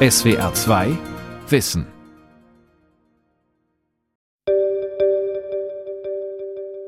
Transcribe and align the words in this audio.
SWR 0.00 0.54
2 0.54 0.96
Wissen. 1.48 1.84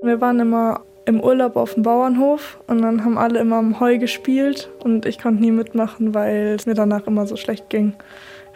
Wir 0.01 0.21
waren 0.21 0.39
immer 0.39 0.83
im 1.07 1.21
Urlaub 1.21 1.57
auf 1.57 1.75
dem 1.75 1.83
Bauernhof 1.83 2.61
und 2.69 2.83
dann 2.83 3.05
haben 3.05 3.19
alle 3.19 3.41
immer 3.41 3.57
am 3.57 3.81
Heu 3.81 3.99
gespielt 3.99 4.71
und 4.85 5.07
ich 5.07 5.19
konnte 5.19 5.43
nie 5.43 5.51
mitmachen, 5.51 6.15
weil 6.15 6.55
es 6.57 6.67
mir 6.67 6.75
danach 6.75 7.09
immer 7.09 7.27
so 7.27 7.35
schlecht 7.35 7.69
ging. 7.69 7.95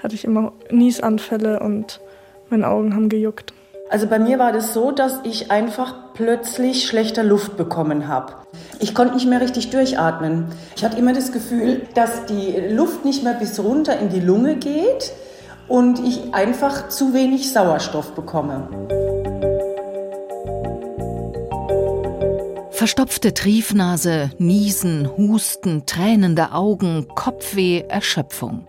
Hatte 0.00 0.14
ich 0.14 0.24
immer 0.24 0.52
Niesanfälle 0.70 1.58
und 1.58 2.00
meine 2.48 2.68
Augen 2.68 2.94
haben 2.94 3.08
gejuckt. 3.08 3.54
Also 3.90 4.06
bei 4.06 4.18
mir 4.18 4.38
war 4.38 4.52
das 4.52 4.72
so, 4.72 4.92
dass 4.92 5.20
ich 5.24 5.50
einfach 5.50 6.14
plötzlich 6.14 6.86
schlechter 6.86 7.22
Luft 7.22 7.56
bekommen 7.56 8.08
habe. 8.08 8.32
Ich 8.80 8.94
konnte 8.94 9.14
nicht 9.14 9.26
mehr 9.26 9.40
richtig 9.40 9.70
durchatmen. 9.70 10.46
Ich 10.74 10.84
hatte 10.84 10.98
immer 10.98 11.12
das 11.12 11.32
Gefühl, 11.32 11.82
dass 11.94 12.24
die 12.26 12.56
Luft 12.70 13.04
nicht 13.04 13.22
mehr 13.22 13.34
bis 13.34 13.60
runter 13.60 13.98
in 13.98 14.08
die 14.08 14.20
Lunge 14.20 14.56
geht 14.56 15.12
und 15.68 15.98
ich 16.00 16.34
einfach 16.34 16.88
zu 16.88 17.12
wenig 17.12 17.52
Sauerstoff 17.52 18.14
bekomme. 18.14 18.68
Verstopfte 22.70 23.34
Triefnase, 23.34 24.30
Niesen, 24.38 25.08
Husten, 25.16 25.86
tränende 25.86 26.52
Augen, 26.52 27.06
Kopfweh, 27.14 27.84
Erschöpfung. 27.88 28.66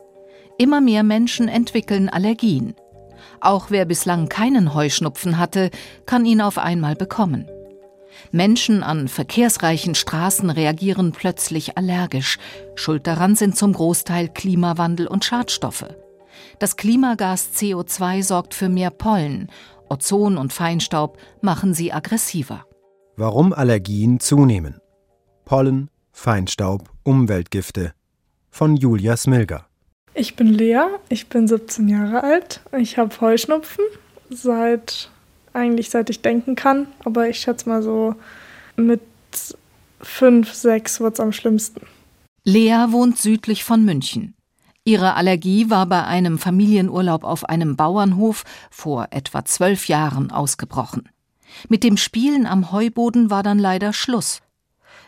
Immer 0.58 0.80
mehr 0.80 1.04
Menschen 1.04 1.48
entwickeln 1.48 2.10
Allergien. 2.10 2.76
Auch 3.46 3.70
wer 3.70 3.86
bislang 3.86 4.28
keinen 4.28 4.74
Heuschnupfen 4.74 5.38
hatte, 5.38 5.70
kann 6.08 6.26
ihn 6.26 6.42
auf 6.42 6.58
einmal 6.58 6.96
bekommen. 6.96 7.48
Menschen 8.32 8.82
an 8.82 9.08
verkehrsreichen 9.08 9.94
Straßen 9.94 10.50
reagieren 10.50 11.12
plötzlich 11.12 11.78
allergisch. 11.78 12.40
Schuld 12.74 13.06
daran 13.06 13.36
sind 13.36 13.56
zum 13.56 13.74
Großteil 13.74 14.30
Klimawandel 14.30 15.06
und 15.06 15.26
Schadstoffe. 15.26 15.86
Das 16.58 16.76
Klimagas 16.76 17.50
CO2 17.56 18.24
sorgt 18.24 18.56
für 18.56 18.68
mehr 18.68 18.90
Pollen. 18.90 19.52
Ozon 19.90 20.38
und 20.38 20.52
Feinstaub 20.52 21.20
machen 21.42 21.76
sie 21.76 21.94
aggressiver. 21.94 22.66
Warum 23.16 23.54
Allergien 23.54 24.20
zunehmen. 24.20 24.82
Pollen, 25.46 25.92
Feinstaub, 26.12 26.90
Umweltgifte. 27.04 27.94
Von 28.50 28.76
Julia 28.76 29.16
Smilger. 29.16 29.68
Ich 30.18 30.38
bin 30.38 30.48
Lea, 30.48 30.86
ich 31.10 31.28
bin 31.28 31.46
17 31.46 31.90
Jahre 31.90 32.24
alt. 32.24 32.62
Ich 32.78 32.98
habe 32.98 33.20
Heuschnupfen 33.20 33.84
seit 34.30 35.10
eigentlich 35.52 35.90
seit 35.90 36.10
ich 36.10 36.22
denken 36.22 36.56
kann, 36.56 36.88
aber 37.04 37.30
ich 37.30 37.40
schätze 37.40 37.68
mal 37.68 37.84
so 37.84 38.16
mit 38.78 39.02
fünf, 40.02 40.54
sechs 40.54 41.00
wird 41.00 41.16
es 41.16 41.20
am 41.20 41.32
schlimmsten. 41.32 41.82
Lea 42.44 42.88
wohnt 42.90 43.18
südlich 43.18 43.64
von 43.64 43.84
München. 43.84 44.36
Ihre 44.86 45.16
Allergie 45.16 45.70
war 45.70 45.86
bei 45.86 46.04
einem 46.04 46.38
Familienurlaub 46.38 47.24
auf 47.24 47.46
einem 47.46 47.76
Bauernhof 47.76 48.44
vor 48.70 49.08
etwa 49.12 49.44
zwölf 49.44 49.88
Jahren 49.88 50.32
ausgebrochen. 50.32 51.10
Mit 51.70 51.84
dem 51.84 51.98
Spielen 51.98 52.46
am 52.46 52.72
Heuboden 52.72 53.30
war 53.30 53.44
dann 53.44 53.60
leider 53.60 53.94
Schluss. 53.94 54.42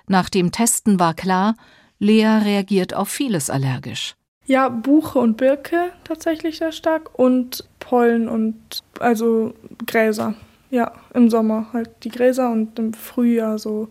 Nach 0.08 0.30
dem 0.30 0.52
Testen 0.52 1.00
war 1.00 1.14
klar, 1.14 1.56
Lea 2.00 2.26
reagiert 2.44 2.94
auf 2.94 3.10
vieles 3.10 3.50
allergisch. 3.50 4.16
Ja, 4.48 4.70
Buche 4.70 5.20
und 5.20 5.36
Birke 5.36 5.92
tatsächlich 6.06 6.58
sehr 6.58 6.72
stark 6.72 7.20
und 7.20 7.68
Pollen 7.80 8.30
und 8.30 8.56
also 9.00 9.54
Gräser. 9.86 10.36
Ja, 10.70 10.94
im 11.14 11.30
Sommer 11.30 11.68
halt 11.74 11.90
die 12.04 12.10
Gräser 12.10 12.50
und 12.50 12.80
im 12.80 12.94
Frühjahr 12.94 13.60
so 13.60 13.90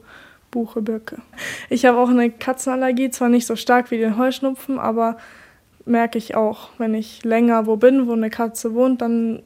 Buche, 0.51 0.81
Birke. 0.81 1.21
Ich 1.69 1.85
habe 1.85 1.99
auch 1.99 2.09
eine 2.09 2.31
Katzenallergie, 2.31 3.11
zwar 3.11 3.29
nicht 3.29 3.47
so 3.47 3.55
stark 3.55 3.91
wie 3.91 3.99
den 3.99 4.17
Heuschnupfen, 4.17 4.79
aber 4.79 5.19
merke 5.85 6.17
ich 6.17 6.35
auch, 6.35 6.71
wenn 6.79 6.95
ich 6.95 7.23
länger 7.23 7.67
wo 7.67 7.77
bin, 7.77 8.09
wo 8.09 8.13
eine 8.13 8.31
Katze 8.31 8.73
wohnt, 8.73 9.03
dann 9.03 9.43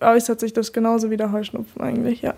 äußert 0.00 0.40
sich 0.40 0.54
das 0.54 0.72
genauso 0.72 1.10
wie 1.10 1.18
der 1.18 1.32
Heuschnupfen 1.32 1.82
eigentlich, 1.82 2.22
ja. 2.22 2.32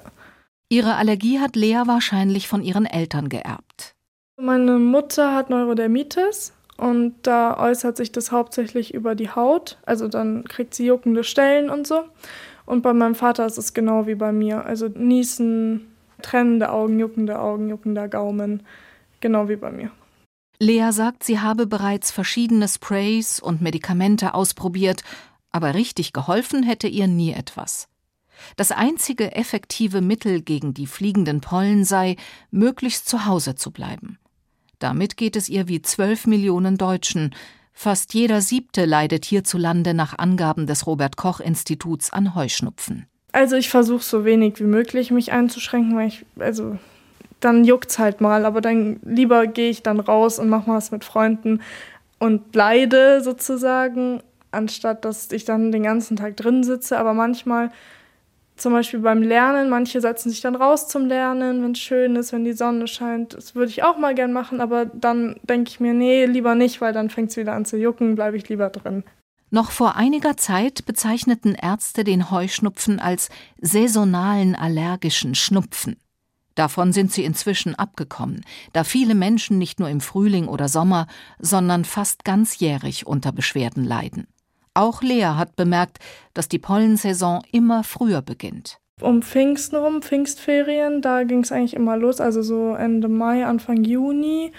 Ihre 0.68 0.96
Allergie 0.96 1.38
hat 1.38 1.54
Lea 1.54 1.82
wahrscheinlich 1.86 2.48
von 2.48 2.64
ihren 2.64 2.84
Eltern 2.84 3.28
geerbt. 3.28 3.94
Meine 4.40 4.78
Mutter 4.78 5.34
hat 5.34 5.50
Neurodermitis 5.50 6.52
und 6.78 7.14
da 7.22 7.58
äußert 7.58 7.96
sich 7.96 8.12
das 8.12 8.30
hauptsächlich 8.30 8.94
über 8.94 9.16
die 9.16 9.30
Haut. 9.30 9.78
Also 9.84 10.06
dann 10.06 10.44
kriegt 10.44 10.74
sie 10.74 10.86
juckende 10.86 11.24
Stellen 11.24 11.70
und 11.70 11.86
so. 11.86 12.04
Und 12.66 12.82
bei 12.82 12.92
meinem 12.92 13.16
Vater 13.16 13.46
ist 13.46 13.58
es 13.58 13.74
genau 13.74 14.06
wie 14.06 14.14
bei 14.14 14.30
mir. 14.30 14.64
Also 14.64 14.86
Niesen, 14.88 15.88
trennende 16.22 16.70
Augen, 16.70 17.00
juckende 17.00 17.40
Augen, 17.40 17.68
juckender 17.68 18.08
Gaumen. 18.08 18.62
Genau 19.20 19.48
wie 19.48 19.56
bei 19.56 19.72
mir. 19.72 19.90
Lea 20.60 20.90
sagt, 20.92 21.24
sie 21.24 21.40
habe 21.40 21.66
bereits 21.66 22.12
verschiedene 22.12 22.68
Sprays 22.68 23.40
und 23.40 23.60
Medikamente 23.60 24.34
ausprobiert, 24.34 25.02
aber 25.50 25.74
richtig 25.74 26.12
geholfen 26.12 26.62
hätte 26.62 26.86
ihr 26.86 27.08
nie 27.08 27.32
etwas. 27.32 27.88
Das 28.56 28.70
einzige 28.70 29.34
effektive 29.34 30.00
Mittel 30.00 30.42
gegen 30.42 30.74
die 30.74 30.86
fliegenden 30.86 31.40
Pollen 31.40 31.84
sei, 31.84 32.14
möglichst 32.52 33.08
zu 33.08 33.26
Hause 33.26 33.56
zu 33.56 33.72
bleiben. 33.72 34.18
Damit 34.78 35.16
geht 35.16 35.36
es 35.36 35.48
ihr 35.48 35.68
wie 35.68 35.82
zwölf 35.82 36.26
Millionen 36.26 36.76
Deutschen. 36.76 37.34
Fast 37.72 38.14
jeder 38.14 38.40
Siebte 38.40 38.84
leidet 38.84 39.24
hierzulande 39.24 39.94
nach 39.94 40.18
Angaben 40.18 40.66
des 40.66 40.86
Robert 40.86 41.16
Koch 41.16 41.40
Instituts 41.40 42.12
an 42.12 42.34
Heuschnupfen. 42.34 43.06
Also 43.32 43.56
ich 43.56 43.68
versuche 43.68 44.02
so 44.02 44.24
wenig 44.24 44.58
wie 44.58 44.64
möglich 44.64 45.10
mich 45.10 45.32
einzuschränken, 45.32 45.96
weil 45.96 46.08
ich 46.08 46.24
also 46.38 46.78
dann 47.40 47.64
juckt's 47.64 47.98
halt 47.98 48.20
mal, 48.20 48.44
aber 48.44 48.60
dann 48.60 49.00
lieber 49.04 49.46
gehe 49.46 49.70
ich 49.70 49.82
dann 49.82 50.00
raus 50.00 50.38
und 50.38 50.48
mache 50.48 50.68
mal 50.68 50.76
was 50.76 50.90
mit 50.90 51.04
Freunden 51.04 51.60
und 52.18 52.54
leide 52.54 53.20
sozusagen, 53.22 54.22
anstatt 54.50 55.04
dass 55.04 55.30
ich 55.30 55.44
dann 55.44 55.70
den 55.70 55.84
ganzen 55.84 56.16
Tag 56.16 56.36
drin 56.36 56.64
sitze. 56.64 56.98
Aber 56.98 57.14
manchmal, 57.14 57.70
zum 58.58 58.72
Beispiel 58.72 59.00
beim 59.00 59.22
Lernen, 59.22 59.68
manche 59.68 60.00
setzen 60.00 60.30
sich 60.30 60.40
dann 60.40 60.54
raus 60.54 60.88
zum 60.88 61.06
Lernen, 61.06 61.62
wenn 61.62 61.72
es 61.72 61.78
schön 61.78 62.16
ist, 62.16 62.32
wenn 62.32 62.44
die 62.44 62.52
Sonne 62.52 62.86
scheint. 62.86 63.34
Das 63.34 63.54
würde 63.54 63.70
ich 63.70 63.82
auch 63.82 63.98
mal 63.98 64.14
gern 64.14 64.32
machen, 64.32 64.60
aber 64.60 64.86
dann 64.86 65.36
denke 65.42 65.70
ich 65.70 65.80
mir, 65.80 65.94
nee, 65.94 66.26
lieber 66.26 66.54
nicht, 66.54 66.80
weil 66.80 66.92
dann 66.92 67.10
fängt 67.10 67.30
es 67.30 67.36
wieder 67.36 67.54
an 67.54 67.64
zu 67.64 67.76
jucken, 67.76 68.14
bleibe 68.14 68.36
ich 68.36 68.48
lieber 68.48 68.70
drin. 68.70 69.04
Noch 69.50 69.70
vor 69.70 69.96
einiger 69.96 70.36
Zeit 70.36 70.84
bezeichneten 70.84 71.54
Ärzte 71.54 72.04
den 72.04 72.30
Heuschnupfen 72.30 73.00
als 73.00 73.30
saisonalen 73.60 74.54
allergischen 74.54 75.34
Schnupfen. 75.34 75.96
Davon 76.54 76.92
sind 76.92 77.12
sie 77.12 77.24
inzwischen 77.24 77.76
abgekommen, 77.76 78.44
da 78.72 78.82
viele 78.82 79.14
Menschen 79.14 79.58
nicht 79.58 79.78
nur 79.78 79.88
im 79.88 80.00
Frühling 80.00 80.48
oder 80.48 80.68
Sommer, 80.68 81.06
sondern 81.38 81.84
fast 81.84 82.24
ganzjährig 82.24 83.06
unter 83.06 83.30
Beschwerden 83.30 83.84
leiden. 83.84 84.26
Auch 84.78 85.02
Lea 85.02 85.34
hat 85.34 85.56
bemerkt, 85.56 85.98
dass 86.34 86.46
die 86.46 86.60
Pollensaison 86.60 87.42
immer 87.50 87.82
früher 87.82 88.22
beginnt. 88.22 88.78
Um 89.00 89.22
Pfingsten 89.22 89.74
rum, 89.74 90.02
Pfingstferien, 90.02 91.02
da 91.02 91.24
ging 91.24 91.40
es 91.40 91.50
eigentlich 91.50 91.74
immer 91.74 91.96
los, 91.96 92.20
also 92.20 92.42
so 92.42 92.76
Ende 92.76 93.08
Mai, 93.08 93.44
Anfang 93.44 93.82
Juni 93.82 94.52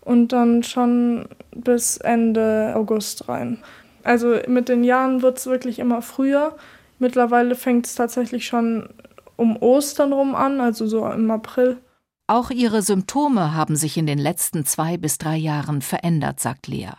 und 0.00 0.32
dann 0.32 0.62
schon 0.62 1.28
bis 1.54 1.98
Ende 1.98 2.72
August 2.74 3.28
rein. 3.28 3.58
Also 4.02 4.38
mit 4.48 4.70
den 4.70 4.82
Jahren 4.82 5.20
wird 5.20 5.36
es 5.36 5.46
wirklich 5.46 5.78
immer 5.78 6.00
früher. 6.00 6.56
Mittlerweile 6.98 7.54
fängt 7.54 7.84
es 7.84 7.96
tatsächlich 7.96 8.46
schon 8.46 8.88
um 9.36 9.58
Ostern 9.58 10.14
rum 10.14 10.34
an, 10.34 10.58
also 10.58 10.86
so 10.86 11.06
im 11.06 11.30
April. 11.30 11.76
Auch 12.28 12.50
ihre 12.50 12.80
Symptome 12.80 13.52
haben 13.52 13.76
sich 13.76 13.98
in 13.98 14.06
den 14.06 14.18
letzten 14.18 14.64
zwei 14.64 14.96
bis 14.96 15.18
drei 15.18 15.36
Jahren 15.36 15.82
verändert, 15.82 16.40
sagt 16.40 16.66
Lea. 16.66 16.92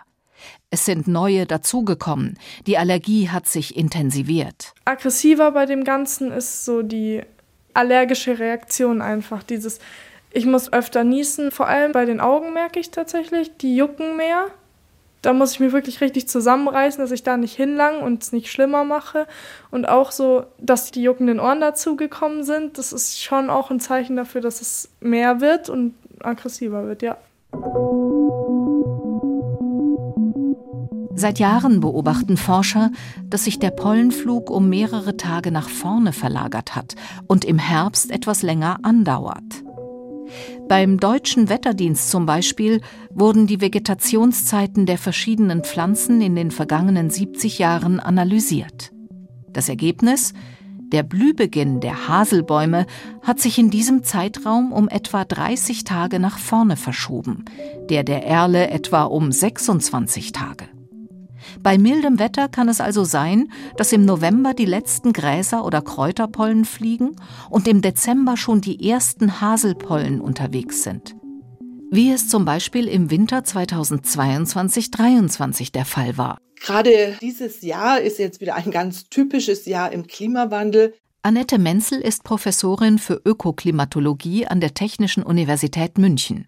Es 0.70 0.86
sind 0.86 1.08
neue 1.08 1.46
dazugekommen. 1.46 2.38
Die 2.66 2.78
Allergie 2.78 3.30
hat 3.30 3.48
sich 3.48 3.75
intensiviert. 3.75 4.74
Aggressiver 4.86 5.52
bei 5.52 5.66
dem 5.66 5.84
Ganzen 5.84 6.31
ist 6.31 6.66
so 6.66 6.81
die 6.81 7.22
allergische 7.74 8.40
Reaktion 8.40 9.02
einfach. 9.02 9.44
Dieses, 9.44 9.80
ich 10.31 10.46
muss 10.46 10.72
öfter 10.74 11.03
niesen. 11.03 11.52
Vor 11.52 11.68
allem 11.68 11.92
bei 11.92 12.06
den 12.06 12.20
Augen 12.20 12.53
merke 12.53 12.80
ich 12.80 12.92
tatsächlich, 12.92 13.56
die 13.58 13.75
jucken 13.75 14.18
mehr 14.18 14.48
da 15.22 15.34
muss 15.34 15.53
ich 15.53 15.59
mir 15.59 15.74
wirklich 15.74 16.00
richtig 16.02 16.28
zusammenreißen, 16.28 17.02
dass 17.02 17.12
ich 17.12 17.24
da 17.24 17.38
nicht 17.38 17.56
hinlang 17.56 18.01
und 18.01 18.24
es 18.24 18.31
nicht 18.31 18.51
schlimmer 18.51 18.83
mache. 18.83 19.28
Und 19.72 19.90
auch 19.90 20.12
so, 20.12 20.45
dass 20.57 20.92
die 20.92 21.01
juckenden 21.01 21.40
Ohren 21.40 21.60
dazugekommen 21.60 22.44
sind, 22.44 22.78
das 22.78 22.94
ist 22.94 23.22
schon 23.22 23.50
auch 23.50 23.72
ein 23.72 23.80
Zeichen 23.80 24.16
dafür, 24.16 24.42
dass 24.42 24.62
es 24.62 24.90
mehr 25.00 25.42
wird 25.42 25.69
und 25.69 25.95
aggressiver 26.22 26.86
wird, 26.86 27.01
ja. 27.01 27.18
Seit 31.19 31.40
Jahren 31.40 31.80
beobachten 31.80 32.38
Forscher, 32.38 32.92
dass 33.28 33.46
sich 33.46 33.58
der 33.58 33.72
Pollenflug 33.72 34.52
um 34.52 34.69
mehrere 34.69 35.18
Tage 35.18 35.52
nach 35.52 35.68
vorne 35.68 36.14
verlagert 36.14 36.75
hat 36.75 36.94
und 37.25 37.44
im 37.44 37.58
Herbst 37.58 38.12
etwas 38.12 38.44
länger 38.44 38.78
andauert. 38.84 39.64
Beim 40.69 41.00
deutschen 41.00 41.50
Wetterdienst 41.50 42.12
zum 42.12 42.28
Beispiel 42.28 42.81
wurden 43.10 43.48
die 43.48 43.62
Vegetationszeiten 43.62 44.86
der 44.86 45.00
verschiedenen 45.00 45.64
Pflanzen 45.64 46.22
in 46.22 46.36
den 46.36 46.52
vergangenen 46.52 47.10
70 47.10 47.58
Jahren 47.58 48.00
analysiert. 48.00 48.92
Das 49.52 49.69
Ergebnis? 49.69 50.34
Der 50.92 51.02
Blühbeginn 51.02 51.80
der 51.80 52.08
Haselbäume 52.08 52.86
hat 53.24 53.40
sich 53.40 53.58
in 53.58 53.72
diesem 53.72 54.04
Zeitraum 54.04 54.72
um 54.72 54.88
etwa 54.88 55.25
30 55.25 55.84
Tage 55.84 56.19
nach 56.19 56.38
vorne 56.38 56.78
verschoben, 56.78 57.44
der 57.90 58.04
der 58.04 58.28
Erle 58.28 58.69
etwa 58.69 59.06
um 59.06 59.31
26 59.31 60.31
Tage. 60.31 60.76
Bei 61.61 61.77
mildem 61.77 62.17
Wetter 62.19 62.47
kann 62.47 62.69
es 62.69 62.79
also 62.81 63.03
sein, 63.03 63.51
dass 63.77 63.91
im 63.91 64.05
November 64.05 64.53
die 64.53 64.65
letzten 64.65 65.13
Gräser 65.13 65.65
oder 65.65 65.81
Kräuterpollen 65.81 66.65
fliegen 66.65 67.15
und 67.49 67.67
im 67.67 67.81
Dezember 67.81 68.38
schon 68.38 68.61
die 68.61 68.88
ersten 68.89 69.41
Haselpollen 69.41 70.21
unterwegs 70.21 70.83
sind. 70.83 71.15
Wie 71.89 72.11
es 72.11 72.27
zum 72.27 72.45
Beispiel 72.45 72.88
im 72.88 73.09
Winter 73.11 73.39
2022-23 73.39 75.71
der 75.71 75.85
Fall 75.85 76.17
war. 76.17 76.38
Gerade 76.59 77.15
dieses 77.21 77.61
Jahr 77.61 78.01
ist 78.01 78.19
jetzt 78.19 78.41
wieder 78.41 78.55
ein 78.55 78.71
ganz 78.71 79.07
typisches 79.09 79.65
Jahr 79.65 79.91
im 79.91 80.07
Klimawandel. 80.07 80.95
Annette 81.21 81.59
Menzel 81.59 82.01
ist 82.01 82.23
Professorin 82.23 82.99
für 82.99 83.21
Ökoklimatologie 83.23 84.47
an 84.47 84.59
der 84.59 84.73
Technischen 84.73 85.23
Universität 85.23 85.97
München. 85.97 86.47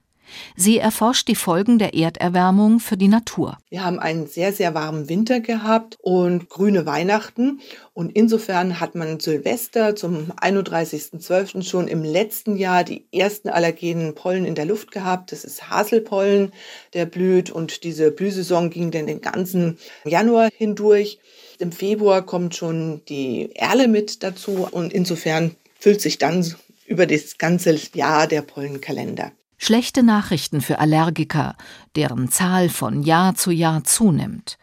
Sie 0.55 0.77
erforscht 0.77 1.27
die 1.27 1.35
Folgen 1.35 1.79
der 1.79 1.93
Erderwärmung 1.93 2.79
für 2.79 2.97
die 2.97 3.07
Natur. 3.07 3.57
Wir 3.69 3.83
haben 3.83 3.99
einen 3.99 4.27
sehr, 4.27 4.53
sehr 4.53 4.73
warmen 4.73 5.09
Winter 5.09 5.39
gehabt 5.39 5.97
und 6.01 6.49
grüne 6.49 6.85
Weihnachten. 6.85 7.59
Und 7.93 8.15
insofern 8.15 8.79
hat 8.79 8.95
man 8.95 9.19
Silvester 9.19 9.95
zum 9.95 10.31
31.12. 10.31 11.63
schon 11.63 11.87
im 11.87 12.03
letzten 12.03 12.55
Jahr 12.55 12.83
die 12.83 13.05
ersten 13.11 13.49
allergenen 13.49 14.15
Pollen 14.15 14.45
in 14.45 14.55
der 14.55 14.65
Luft 14.65 14.91
gehabt. 14.91 15.31
Das 15.31 15.43
ist 15.43 15.69
Haselpollen, 15.69 16.51
der 16.93 17.05
blüht. 17.05 17.51
Und 17.51 17.83
diese 17.83 18.11
Blühsaison 18.11 18.69
ging 18.69 18.91
dann 18.91 19.07
den 19.07 19.21
ganzen 19.21 19.77
Januar 20.05 20.49
hindurch. 20.55 21.19
Im 21.59 21.71
Februar 21.71 22.25
kommt 22.25 22.55
schon 22.55 23.01
die 23.09 23.55
Erle 23.55 23.87
mit 23.87 24.23
dazu. 24.23 24.67
Und 24.69 24.93
insofern 24.93 25.55
füllt 25.79 26.01
sich 26.01 26.17
dann 26.17 26.45
über 26.85 27.05
das 27.05 27.37
ganze 27.37 27.77
Jahr 27.93 28.27
der 28.27 28.41
Pollenkalender. 28.41 29.31
Schlechte 29.61 30.03
Nachrichten 30.03 30.61
für 30.61 30.79
Allergiker, 30.79 31.55
deren 31.97 32.31
Zahl 32.31 32.69
von 32.69 33.03
Jahr 33.03 33.35
zu 33.35 33.51
Jahr 33.51 33.83
zunimmt. 33.83 34.57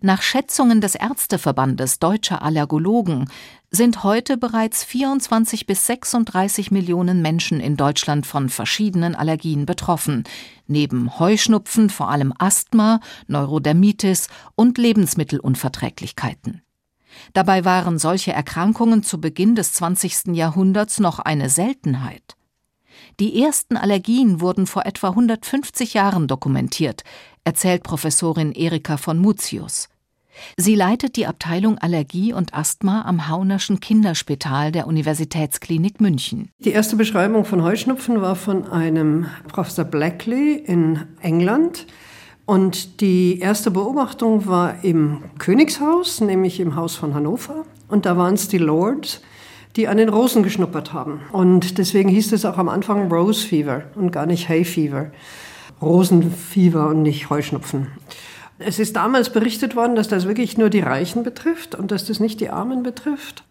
Nach 0.00 0.20
Schätzungen 0.20 0.80
des 0.80 0.96
Ärzteverbandes 0.96 2.00
deutscher 2.00 2.42
Allergologen 2.42 3.30
sind 3.70 4.02
heute 4.02 4.36
bereits 4.36 4.82
24 4.82 5.66
bis 5.66 5.86
36 5.86 6.72
Millionen 6.72 7.22
Menschen 7.22 7.60
in 7.60 7.76
Deutschland 7.76 8.26
von 8.26 8.48
verschiedenen 8.48 9.14
Allergien 9.14 9.64
betroffen, 9.64 10.24
neben 10.66 11.20
Heuschnupfen 11.20 11.88
vor 11.88 12.10
allem 12.10 12.34
Asthma, 12.36 12.98
Neurodermitis 13.28 14.26
und 14.56 14.76
Lebensmittelunverträglichkeiten. 14.76 16.62
Dabei 17.32 17.64
waren 17.64 17.98
solche 17.98 18.32
Erkrankungen 18.32 19.04
zu 19.04 19.20
Beginn 19.20 19.54
des 19.54 19.72
20. 19.74 20.34
Jahrhunderts 20.34 20.98
noch 20.98 21.20
eine 21.20 21.48
Seltenheit. 21.48 22.36
Die 23.20 23.42
ersten 23.42 23.76
Allergien 23.76 24.40
wurden 24.40 24.66
vor 24.66 24.86
etwa 24.86 25.10
150 25.10 25.94
Jahren 25.94 26.26
dokumentiert, 26.26 27.04
erzählt 27.44 27.82
Professorin 27.82 28.52
Erika 28.52 28.96
von 28.96 29.18
Mutius. 29.18 29.88
Sie 30.56 30.74
leitet 30.74 31.16
die 31.16 31.26
Abteilung 31.26 31.78
Allergie 31.78 32.32
und 32.32 32.54
Asthma 32.54 33.02
am 33.02 33.28
Haunerschen 33.28 33.80
Kinderspital 33.80 34.72
der 34.72 34.86
Universitätsklinik 34.86 36.00
München. 36.00 36.50
Die 36.58 36.70
erste 36.70 36.96
Beschreibung 36.96 37.44
von 37.44 37.62
Heuschnupfen 37.62 38.20
war 38.22 38.34
von 38.34 38.66
einem 38.66 39.26
Professor 39.48 39.84
Blackley 39.84 40.54
in 40.54 41.00
England. 41.20 41.86
Und 42.44 43.00
die 43.00 43.38
erste 43.38 43.70
Beobachtung 43.70 44.46
war 44.46 44.82
im 44.82 45.22
Königshaus, 45.38 46.20
nämlich 46.20 46.60
im 46.60 46.76
Haus 46.76 46.96
von 46.96 47.14
Hannover. 47.14 47.64
Und 47.88 48.06
da 48.06 48.16
waren 48.16 48.34
es 48.34 48.48
die 48.48 48.58
Lords, 48.58 49.20
die 49.76 49.88
an 49.88 49.96
den 49.96 50.08
Rosen 50.08 50.42
geschnuppert 50.42 50.92
haben. 50.92 51.20
Und 51.32 51.78
deswegen 51.78 52.08
hieß 52.08 52.32
es 52.32 52.44
auch 52.44 52.58
am 52.58 52.68
Anfang 52.68 53.10
Rose 53.10 53.46
Fever 53.46 53.84
und 53.94 54.10
gar 54.10 54.26
nicht 54.26 54.48
Hay 54.48 54.64
Fever. 54.64 55.10
Rosenfieber 55.80 56.88
und 56.88 57.02
nicht 57.02 57.28
Heuschnupfen. 57.30 57.88
Es 58.58 58.78
ist 58.78 58.96
damals 58.96 59.30
berichtet 59.32 59.74
worden, 59.74 59.96
dass 59.96 60.08
das 60.08 60.26
wirklich 60.26 60.56
nur 60.56 60.70
die 60.70 60.80
Reichen 60.80 61.24
betrifft 61.24 61.74
und 61.74 61.90
dass 61.90 62.04
das 62.04 62.20
nicht 62.20 62.40
die 62.40 62.50
Armen 62.50 62.82
betrifft. 62.82 63.44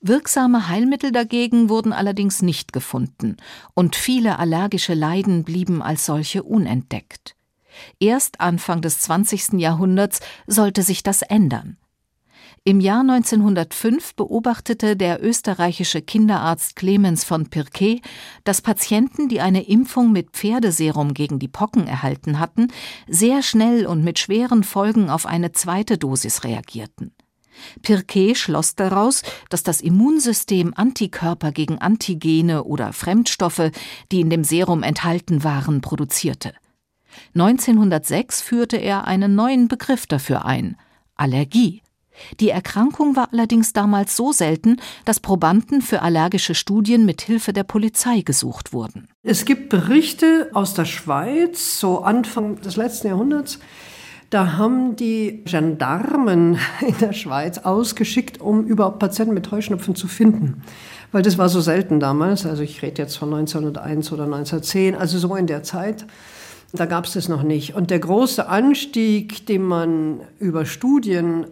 Wirksame 0.00 0.68
Heilmittel 0.68 1.12
dagegen 1.12 1.68
wurden 1.68 1.92
allerdings 1.92 2.42
nicht 2.42 2.72
gefunden 2.72 3.36
und 3.74 3.96
viele 3.96 4.38
allergische 4.38 4.94
Leiden 4.94 5.44
blieben 5.44 5.82
als 5.82 6.04
solche 6.04 6.42
unentdeckt. 6.42 7.34
Erst 7.98 8.40
Anfang 8.40 8.82
des 8.82 9.00
20. 9.00 9.54
Jahrhunderts 9.54 10.20
sollte 10.46 10.82
sich 10.82 11.02
das 11.02 11.22
ändern. 11.22 11.76
Im 12.68 12.80
Jahr 12.80 13.02
1905 13.02 14.16
beobachtete 14.16 14.96
der 14.96 15.24
österreichische 15.24 16.02
Kinderarzt 16.02 16.74
Clemens 16.74 17.22
von 17.22 17.48
Pirquet, 17.48 18.00
dass 18.42 18.60
Patienten, 18.60 19.28
die 19.28 19.40
eine 19.40 19.62
Impfung 19.68 20.10
mit 20.10 20.30
Pferdeserum 20.32 21.14
gegen 21.14 21.38
die 21.38 21.46
Pocken 21.46 21.86
erhalten 21.86 22.40
hatten, 22.40 22.72
sehr 23.06 23.44
schnell 23.44 23.86
und 23.86 24.02
mit 24.02 24.18
schweren 24.18 24.64
Folgen 24.64 25.10
auf 25.10 25.26
eine 25.26 25.52
zweite 25.52 25.96
Dosis 25.96 26.42
reagierten. 26.42 27.12
Pirquet 27.82 28.34
schloss 28.34 28.74
daraus, 28.74 29.22
dass 29.48 29.62
das 29.62 29.80
Immunsystem 29.80 30.72
Antikörper 30.74 31.52
gegen 31.52 31.78
Antigene 31.78 32.64
oder 32.64 32.92
Fremdstoffe, 32.92 33.70
die 34.10 34.20
in 34.20 34.28
dem 34.28 34.42
Serum 34.42 34.82
enthalten 34.82 35.44
waren, 35.44 35.82
produzierte. 35.82 36.52
1906 37.36 38.40
führte 38.40 38.76
er 38.76 39.06
einen 39.06 39.36
neuen 39.36 39.68
Begriff 39.68 40.08
dafür 40.08 40.44
ein 40.44 40.76
Allergie. 41.14 41.82
Die 42.40 42.50
Erkrankung 42.50 43.16
war 43.16 43.28
allerdings 43.32 43.72
damals 43.72 44.16
so 44.16 44.32
selten, 44.32 44.76
dass 45.04 45.20
Probanden 45.20 45.82
für 45.82 46.02
allergische 46.02 46.54
Studien 46.54 47.04
mit 47.04 47.22
Hilfe 47.22 47.52
der 47.52 47.64
Polizei 47.64 48.20
gesucht 48.20 48.72
wurden. 48.72 49.08
Es 49.22 49.44
gibt 49.44 49.68
Berichte 49.68 50.50
aus 50.52 50.74
der 50.74 50.84
Schweiz, 50.84 51.80
so 51.80 52.00
Anfang 52.00 52.60
des 52.60 52.76
letzten 52.76 53.08
Jahrhunderts, 53.08 53.58
da 54.30 54.56
haben 54.56 54.96
die 54.96 55.44
Gendarmen 55.44 56.58
in 56.80 56.98
der 57.00 57.12
Schweiz 57.12 57.58
ausgeschickt, 57.58 58.40
um 58.40 58.64
überhaupt 58.64 58.98
Patienten 58.98 59.34
mit 59.34 59.50
Heuschnupfen 59.50 59.94
zu 59.94 60.08
finden. 60.08 60.62
Weil 61.12 61.22
das 61.22 61.38
war 61.38 61.48
so 61.48 61.60
selten 61.60 62.00
damals. 62.00 62.44
Also 62.44 62.62
ich 62.62 62.82
rede 62.82 63.02
jetzt 63.02 63.16
von 63.16 63.32
1901 63.32 64.12
oder 64.12 64.24
1910, 64.24 64.96
also 64.96 65.18
so 65.18 65.36
in 65.36 65.46
der 65.46 65.62
Zeit. 65.62 66.06
Da 66.72 66.86
gab 66.86 67.04
es 67.04 67.12
das 67.12 67.28
noch 67.28 67.44
nicht. 67.44 67.76
Und 67.76 67.90
der 67.90 68.00
große 68.00 68.48
Anstieg, 68.48 69.46
den 69.46 69.62
man 69.62 70.20
über 70.40 70.66
Studien 70.66 71.46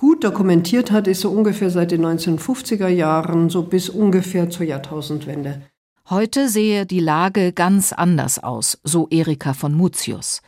gut 0.00 0.24
dokumentiert 0.24 0.90
hat, 0.92 1.06
ist 1.06 1.20
so 1.20 1.28
ungefähr 1.30 1.68
seit 1.68 1.90
den 1.90 2.06
1950er 2.06 2.88
Jahren, 2.88 3.50
so 3.50 3.64
bis 3.64 3.90
ungefähr 3.90 4.48
zur 4.48 4.64
Jahrtausendwende. 4.64 5.60
Heute 6.08 6.48
sehe 6.48 6.86
die 6.86 7.00
Lage 7.00 7.52
ganz 7.52 7.92
anders 7.92 8.42
aus, 8.42 8.78
so 8.82 9.08
Erika 9.10 9.52
von 9.52 9.74
Mutius. 9.74 10.40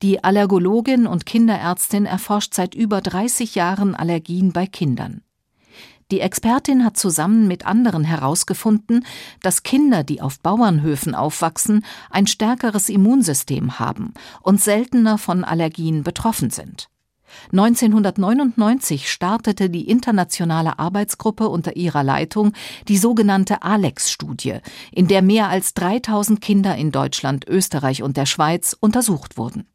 Die 0.00 0.24
Allergologin 0.24 1.06
und 1.06 1.26
Kinderärztin 1.26 2.06
erforscht 2.06 2.54
seit 2.54 2.74
über 2.74 3.02
30 3.02 3.56
Jahren 3.56 3.94
Allergien 3.94 4.54
bei 4.54 4.66
Kindern. 4.66 5.20
Die 6.10 6.20
Expertin 6.20 6.82
hat 6.82 6.96
zusammen 6.96 7.46
mit 7.46 7.66
anderen 7.66 8.04
herausgefunden, 8.04 9.04
dass 9.42 9.64
Kinder, 9.64 10.02
die 10.02 10.22
auf 10.22 10.40
Bauernhöfen 10.40 11.14
aufwachsen, 11.14 11.84
ein 12.08 12.26
stärkeres 12.26 12.88
Immunsystem 12.88 13.78
haben 13.78 14.14
und 14.40 14.62
seltener 14.62 15.18
von 15.18 15.44
Allergien 15.44 16.04
betroffen 16.04 16.48
sind. 16.48 16.88
1999 17.52 19.10
startete 19.10 19.70
die 19.70 19.88
internationale 19.88 20.78
Arbeitsgruppe 20.78 21.48
unter 21.48 21.76
ihrer 21.76 22.02
Leitung 22.02 22.52
die 22.88 22.98
sogenannte 22.98 23.62
ALEX-Studie, 23.62 24.58
in 24.92 25.08
der 25.08 25.22
mehr 25.22 25.48
als 25.48 25.74
3000 25.74 26.40
Kinder 26.40 26.76
in 26.76 26.92
Deutschland, 26.92 27.46
Österreich 27.48 28.02
und 28.02 28.16
der 28.16 28.26
Schweiz 28.26 28.76
untersucht 28.78 29.38
wurden. 29.38 29.66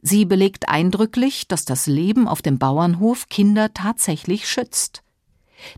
Sie 0.00 0.24
belegt 0.24 0.68
eindrücklich, 0.68 1.48
dass 1.48 1.64
das 1.64 1.86
Leben 1.86 2.28
auf 2.28 2.42
dem 2.42 2.58
Bauernhof 2.58 3.28
Kinder 3.28 3.74
tatsächlich 3.74 4.48
schützt. 4.48 5.02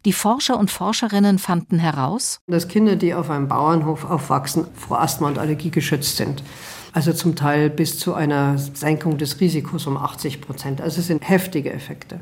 Die 0.05 0.13
Forscher 0.13 0.59
und 0.59 0.71
Forscherinnen 0.71 1.39
fanden 1.39 1.79
heraus, 1.79 2.41
dass 2.47 2.69
Kinder, 2.69 2.97
die 2.97 3.15
auf 3.15 3.31
einem 3.31 3.49
Bauernhof 3.49 4.05
aufwachsen, 4.05 4.67
vor 4.75 5.01
Asthma 5.01 5.29
und 5.29 5.39
Allergie 5.39 5.71
geschützt 5.71 6.19
sind 6.19 6.43
also 6.93 7.13
zum 7.13 7.37
Teil 7.37 7.71
bis 7.71 7.99
zu 7.99 8.15
einer 8.15 8.59
Senkung 8.59 9.19
des 9.19 9.41
Risikos 9.41 9.87
um 9.87 9.97
80 9.97 10.41
Prozent. 10.41 10.81
Also 10.81 11.01
es 11.01 11.07
sind 11.07 11.29
heftige 11.29 11.73
Effekte. 11.73 12.21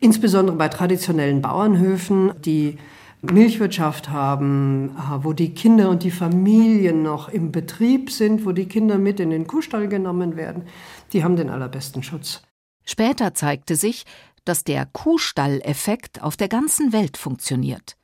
Insbesondere 0.00 0.56
bei 0.56 0.68
traditionellen 0.68 1.42
Bauernhöfen, 1.42 2.32
die 2.44 2.78
Milchwirtschaft 3.22 4.08
haben, 4.08 4.96
wo 5.22 5.34
die 5.34 5.52
Kinder 5.52 5.90
und 5.90 6.02
die 6.02 6.10
Familien 6.10 7.02
noch 7.02 7.28
im 7.28 7.52
Betrieb 7.52 8.10
sind, 8.10 8.46
wo 8.46 8.52
die 8.52 8.66
Kinder 8.66 8.96
mit 8.96 9.20
in 9.20 9.30
den 9.30 9.46
Kuhstall 9.46 9.88
genommen 9.88 10.36
werden, 10.36 10.64
die 11.12 11.22
haben 11.22 11.36
den 11.36 11.50
allerbesten 11.50 12.02
Schutz. 12.02 12.42
Später 12.84 13.34
zeigte 13.34 13.76
sich, 13.76 14.04
dass 14.44 14.64
der 14.64 14.86
Kuhstalleffekt 14.86 16.22
auf 16.22 16.36
der 16.36 16.48
ganzen 16.48 16.94
Welt 16.94 17.18
funktioniert. 17.18 17.96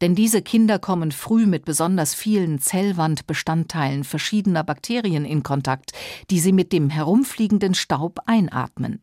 Denn 0.00 0.14
diese 0.14 0.42
Kinder 0.42 0.78
kommen 0.78 1.10
früh 1.10 1.46
mit 1.46 1.64
besonders 1.64 2.14
vielen 2.14 2.60
Zellwandbestandteilen 2.60 4.04
verschiedener 4.04 4.62
Bakterien 4.62 5.24
in 5.24 5.42
Kontakt, 5.42 5.92
die 6.30 6.40
sie 6.40 6.52
mit 6.52 6.72
dem 6.72 6.88
herumfliegenden 6.90 7.74
Staub 7.74 8.20
einatmen. 8.26 9.00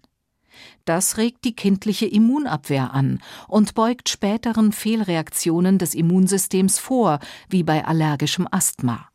Das 0.86 1.18
regt 1.18 1.44
die 1.44 1.56
kindliche 1.56 2.06
Immunabwehr 2.06 2.94
an 2.94 3.20
und 3.48 3.74
beugt 3.74 4.08
späteren 4.08 4.72
Fehlreaktionen 4.72 5.78
des 5.78 5.94
Immunsystems 5.96 6.80
vor, 6.80 7.20
wie 7.50 7.64
bei 7.64 7.86
allergischem 7.86 8.48
Asthma. 8.52 9.10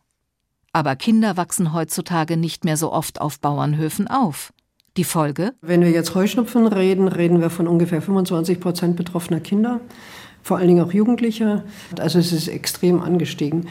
Aber 0.73 0.97
Kinder 0.97 1.37
wachsen 1.37 1.73
heutzutage 1.73 2.37
nicht 2.37 2.65
mehr 2.65 2.77
so 2.77 2.93
oft 2.93 3.21
auf 3.21 3.41
Bauernhöfen 3.41 4.07
auf. 4.09 4.53
Die 4.97 5.05
Folge? 5.05 5.55
Wenn 5.63 5.83
wir 5.83 5.91
jetzt 5.91 6.15
Heuschnupfen 6.15 6.67
reden, 6.67 7.09
reden 7.09 7.41
wir 7.41 7.51
von 7.51 7.69
ungefähr 7.69 8.03
25 8.03 8.61
Prozent 8.61 8.97
betroffener 8.97 9.41
Kinder, 9.41 9.81
vor 10.43 10.59
allen 10.59 10.69
Dingen 10.69 10.85
auch 10.85 10.93
Jugendlicher. 10.93 11.65
Also 11.99 12.19
es 12.19 12.33
ist 12.33 12.49
extrem 12.49 13.03
angestiegen. 13.03 13.67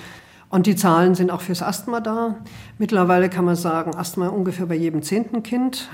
Und 0.49 0.65
die 0.65 0.75
Zahlen 0.75 1.13
sind 1.13 1.29
auch 1.29 1.41
fürs 1.41 1.61
Asthma 1.61 1.99
da. 1.99 2.35
Mittlerweile 2.79 3.29
kann 3.29 3.45
man 3.45 3.55
sagen, 3.55 3.95
Asthma 3.95 4.27
ungefähr 4.27 4.65
bei 4.65 4.75
jedem 4.75 5.03
zehnten 5.03 5.43
Kind. 5.43 5.89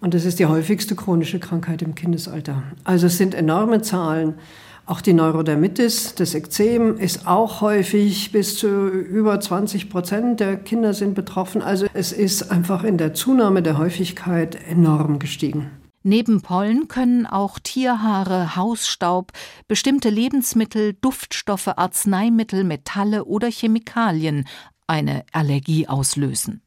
Und 0.00 0.14
das 0.14 0.24
ist 0.24 0.38
die 0.38 0.46
häufigste 0.46 0.94
chronische 0.94 1.38
Krankheit 1.38 1.82
im 1.82 1.94
Kindesalter. 1.94 2.62
Also 2.84 3.06
es 3.06 3.18
sind 3.18 3.34
enorme 3.34 3.82
Zahlen. 3.82 4.34
Auch 4.88 5.00
die 5.00 5.14
Neurodermitis, 5.14 6.14
das 6.14 6.34
Ekzem, 6.34 6.96
ist 6.96 7.26
auch 7.26 7.60
häufig 7.60 8.30
bis 8.30 8.56
zu 8.56 8.88
über 8.88 9.40
20 9.40 9.90
Prozent 9.90 10.38
der 10.38 10.56
Kinder 10.56 10.94
sind 10.94 11.14
betroffen. 11.14 11.60
Also 11.60 11.86
es 11.92 12.12
ist 12.12 12.52
einfach 12.52 12.84
in 12.84 12.96
der 12.96 13.12
Zunahme 13.12 13.62
der 13.62 13.78
Häufigkeit 13.78 14.56
enorm 14.70 15.18
gestiegen. 15.18 15.70
Neben 16.08 16.40
Pollen 16.40 16.86
können 16.86 17.26
auch 17.26 17.58
Tierhaare, 17.58 18.54
Hausstaub, 18.54 19.32
bestimmte 19.66 20.08
Lebensmittel, 20.08 20.94
Duftstoffe, 21.00 21.66
Arzneimittel, 21.66 22.62
Metalle 22.62 23.24
oder 23.24 23.50
Chemikalien 23.50 24.46
eine 24.86 25.24
Allergie 25.32 25.88
auslösen. 25.88 26.62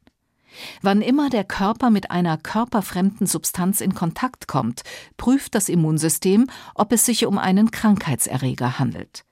Wann 0.82 1.00
immer 1.00 1.30
der 1.30 1.44
Körper 1.44 1.88
mit 1.88 2.10
einer 2.10 2.36
körperfremden 2.36 3.26
Substanz 3.26 3.80
in 3.80 3.94
Kontakt 3.94 4.46
kommt, 4.46 4.82
prüft 5.16 5.54
das 5.54 5.70
Immunsystem, 5.70 6.46
ob 6.74 6.92
es 6.92 7.06
sich 7.06 7.24
um 7.24 7.38
einen 7.38 7.70
Krankheitserreger 7.70 8.78
handelt. 8.78 9.24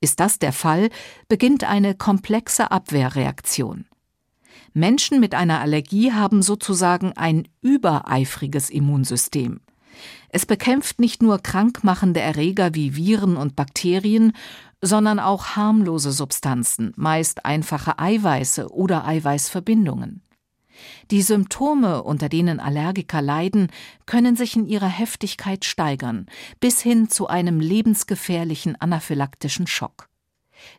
Ist 0.00 0.18
das 0.18 0.40
der 0.40 0.52
Fall, 0.52 0.90
beginnt 1.28 1.62
eine 1.62 1.94
komplexe 1.94 2.72
Abwehrreaktion. 2.72 3.86
Menschen 4.74 5.20
mit 5.20 5.34
einer 5.34 5.60
Allergie 5.60 6.12
haben 6.12 6.42
sozusagen 6.42 7.12
ein 7.12 7.48
übereifriges 7.60 8.70
Immunsystem. 8.70 9.60
Es 10.30 10.46
bekämpft 10.46 10.98
nicht 10.98 11.22
nur 11.22 11.38
krankmachende 11.38 12.20
Erreger 12.20 12.74
wie 12.74 12.96
Viren 12.96 13.36
und 13.36 13.54
Bakterien, 13.54 14.32
sondern 14.80 15.20
auch 15.20 15.56
harmlose 15.56 16.10
Substanzen, 16.10 16.92
meist 16.96 17.44
einfache 17.44 17.98
Eiweiße 17.98 18.72
oder 18.72 19.06
Eiweißverbindungen. 19.06 20.22
Die 21.10 21.22
Symptome, 21.22 22.02
unter 22.02 22.28
denen 22.28 22.58
Allergiker 22.58 23.22
leiden, 23.22 23.68
können 24.06 24.36
sich 24.36 24.56
in 24.56 24.66
ihrer 24.66 24.88
Heftigkeit 24.88 25.64
steigern, 25.64 26.26
bis 26.60 26.80
hin 26.80 27.08
zu 27.08 27.28
einem 27.28 27.60
lebensgefährlichen 27.60 28.80
anaphylaktischen 28.80 29.66
Schock. 29.66 30.08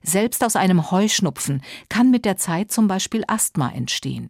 Selbst 0.02 0.44
aus 0.44 0.56
einem 0.56 0.92
Heuschnupfen 0.92 1.62
kann 1.90 2.12
mit 2.12 2.26
der 2.26 2.38
Zeit 2.38 2.72
zum 2.72 2.88
Beispiel 2.88 3.24
Asthma 3.28 3.70
entstehen. 3.70 4.30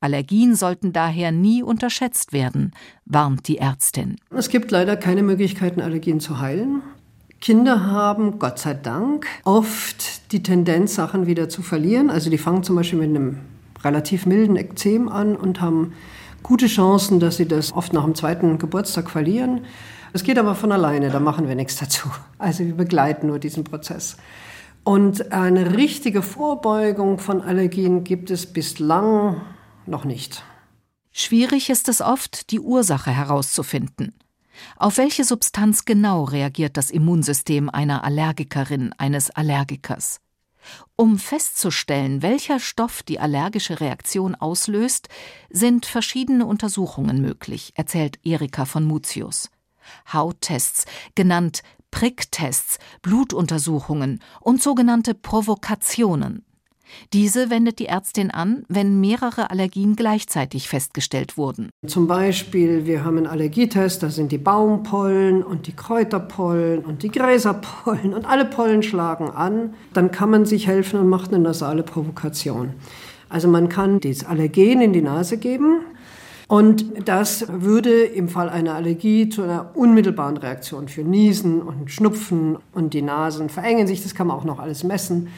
Allergien 0.00 0.54
sollten 0.54 0.92
daher 0.92 1.32
nie 1.32 1.62
unterschätzt 1.62 2.32
werden, 2.32 2.72
warnt 3.06 3.48
die 3.48 3.58
Ärztin. 3.58 4.16
Es 4.30 4.48
gibt 4.48 4.70
leider 4.70 4.96
keine 4.96 5.22
Möglichkeiten, 5.22 5.80
Allergien 5.80 6.20
zu 6.20 6.38
heilen. 6.38 6.82
Kinder 7.40 7.86
haben, 7.86 8.38
Gott 8.38 8.58
sei 8.58 8.74
Dank, 8.74 9.26
oft 9.44 10.32
die 10.32 10.42
Tendenz, 10.42 10.94
Sachen 10.94 11.26
wieder 11.26 11.48
zu 11.48 11.62
verlieren. 11.62 12.10
Also 12.10 12.30
die 12.30 12.38
fangen 12.38 12.62
zum 12.62 12.76
Beispiel 12.76 12.98
mit 12.98 13.10
einem 13.10 13.38
relativ 13.84 14.26
milden 14.26 14.56
Ekzem 14.56 15.08
an 15.08 15.36
und 15.36 15.60
haben 15.60 15.92
gute 16.42 16.66
Chancen, 16.66 17.20
dass 17.20 17.36
sie 17.36 17.46
das 17.46 17.72
oft 17.72 17.92
nach 17.92 18.04
dem 18.04 18.14
zweiten 18.14 18.58
Geburtstag 18.58 19.10
verlieren. 19.10 19.64
Das 20.12 20.22
geht 20.22 20.38
aber 20.38 20.54
von 20.54 20.72
alleine, 20.72 21.10
da 21.10 21.20
machen 21.20 21.48
wir 21.48 21.54
nichts 21.54 21.76
dazu. 21.76 22.08
Also 22.38 22.64
wir 22.64 22.74
begleiten 22.74 23.26
nur 23.26 23.38
diesen 23.38 23.64
Prozess. 23.64 24.16
Und 24.86 25.32
eine 25.32 25.76
richtige 25.76 26.22
Vorbeugung 26.22 27.18
von 27.18 27.42
Allergien 27.42 28.04
gibt 28.04 28.30
es 28.30 28.46
bislang 28.46 29.40
noch 29.84 30.04
nicht. 30.04 30.44
Schwierig 31.10 31.70
ist 31.70 31.88
es 31.88 32.00
oft, 32.00 32.52
die 32.52 32.60
Ursache 32.60 33.10
herauszufinden. 33.10 34.14
Auf 34.76 34.96
welche 34.98 35.24
Substanz 35.24 35.86
genau 35.86 36.22
reagiert 36.22 36.76
das 36.76 36.92
Immunsystem 36.92 37.68
einer 37.68 38.04
Allergikerin, 38.04 38.92
eines 38.96 39.28
Allergikers? 39.32 40.20
Um 40.94 41.18
festzustellen, 41.18 42.22
welcher 42.22 42.60
Stoff 42.60 43.02
die 43.02 43.18
allergische 43.18 43.80
Reaktion 43.80 44.36
auslöst, 44.36 45.08
sind 45.50 45.84
verschiedene 45.84 46.46
Untersuchungen 46.46 47.20
möglich, 47.20 47.72
erzählt 47.74 48.20
Erika 48.24 48.64
von 48.64 48.84
Mutius. 48.84 49.50
Hauttests, 50.12 50.84
genannt 51.14 51.62
Pricktests, 51.96 52.78
Blutuntersuchungen 53.00 54.20
und 54.42 54.62
sogenannte 54.62 55.14
Provokationen. 55.14 56.44
Diese 57.14 57.48
wendet 57.48 57.78
die 57.78 57.86
Ärztin 57.86 58.30
an, 58.30 58.64
wenn 58.68 59.00
mehrere 59.00 59.50
Allergien 59.50 59.96
gleichzeitig 59.96 60.68
festgestellt 60.68 61.38
wurden. 61.38 61.70
Zum 61.86 62.06
Beispiel, 62.06 62.84
wir 62.84 63.02
haben 63.02 63.16
einen 63.16 63.26
Allergietest, 63.26 64.02
da 64.02 64.10
sind 64.10 64.30
die 64.30 64.36
Baumpollen 64.36 65.42
und 65.42 65.68
die 65.68 65.72
Kräuterpollen 65.72 66.84
und 66.84 67.02
die 67.02 67.10
Gräserpollen 67.10 68.12
und 68.12 68.26
alle 68.26 68.44
Pollen 68.44 68.82
schlagen 68.82 69.30
an. 69.30 69.72
Dann 69.94 70.10
kann 70.10 70.28
man 70.28 70.44
sich 70.44 70.66
helfen 70.66 71.00
und 71.00 71.08
macht 71.08 71.32
eine 71.32 71.42
nasale 71.42 71.82
Provokation. 71.82 72.74
Also 73.30 73.48
man 73.48 73.70
kann 73.70 74.00
das 74.00 74.22
Allergen 74.22 74.82
in 74.82 74.92
die 74.92 75.00
Nase 75.00 75.38
geben, 75.38 75.80
und 76.48 77.08
das 77.08 77.46
würde 77.48 78.04
im 78.04 78.28
Fall 78.28 78.48
einer 78.48 78.74
Allergie 78.74 79.28
zu 79.28 79.42
einer 79.42 79.72
unmittelbaren 79.74 80.36
Reaktion 80.36 80.88
führen. 80.88 81.10
Niesen 81.10 81.60
und 81.60 81.90
Schnupfen 81.90 82.58
und 82.72 82.94
die 82.94 83.02
Nasen 83.02 83.48
verengen 83.48 83.88
sich, 83.88 84.02
das 84.02 84.14
kann 84.14 84.28
man 84.28 84.36
auch 84.36 84.44
noch 84.44 84.60
alles 84.60 84.84
messen. 84.84 85.28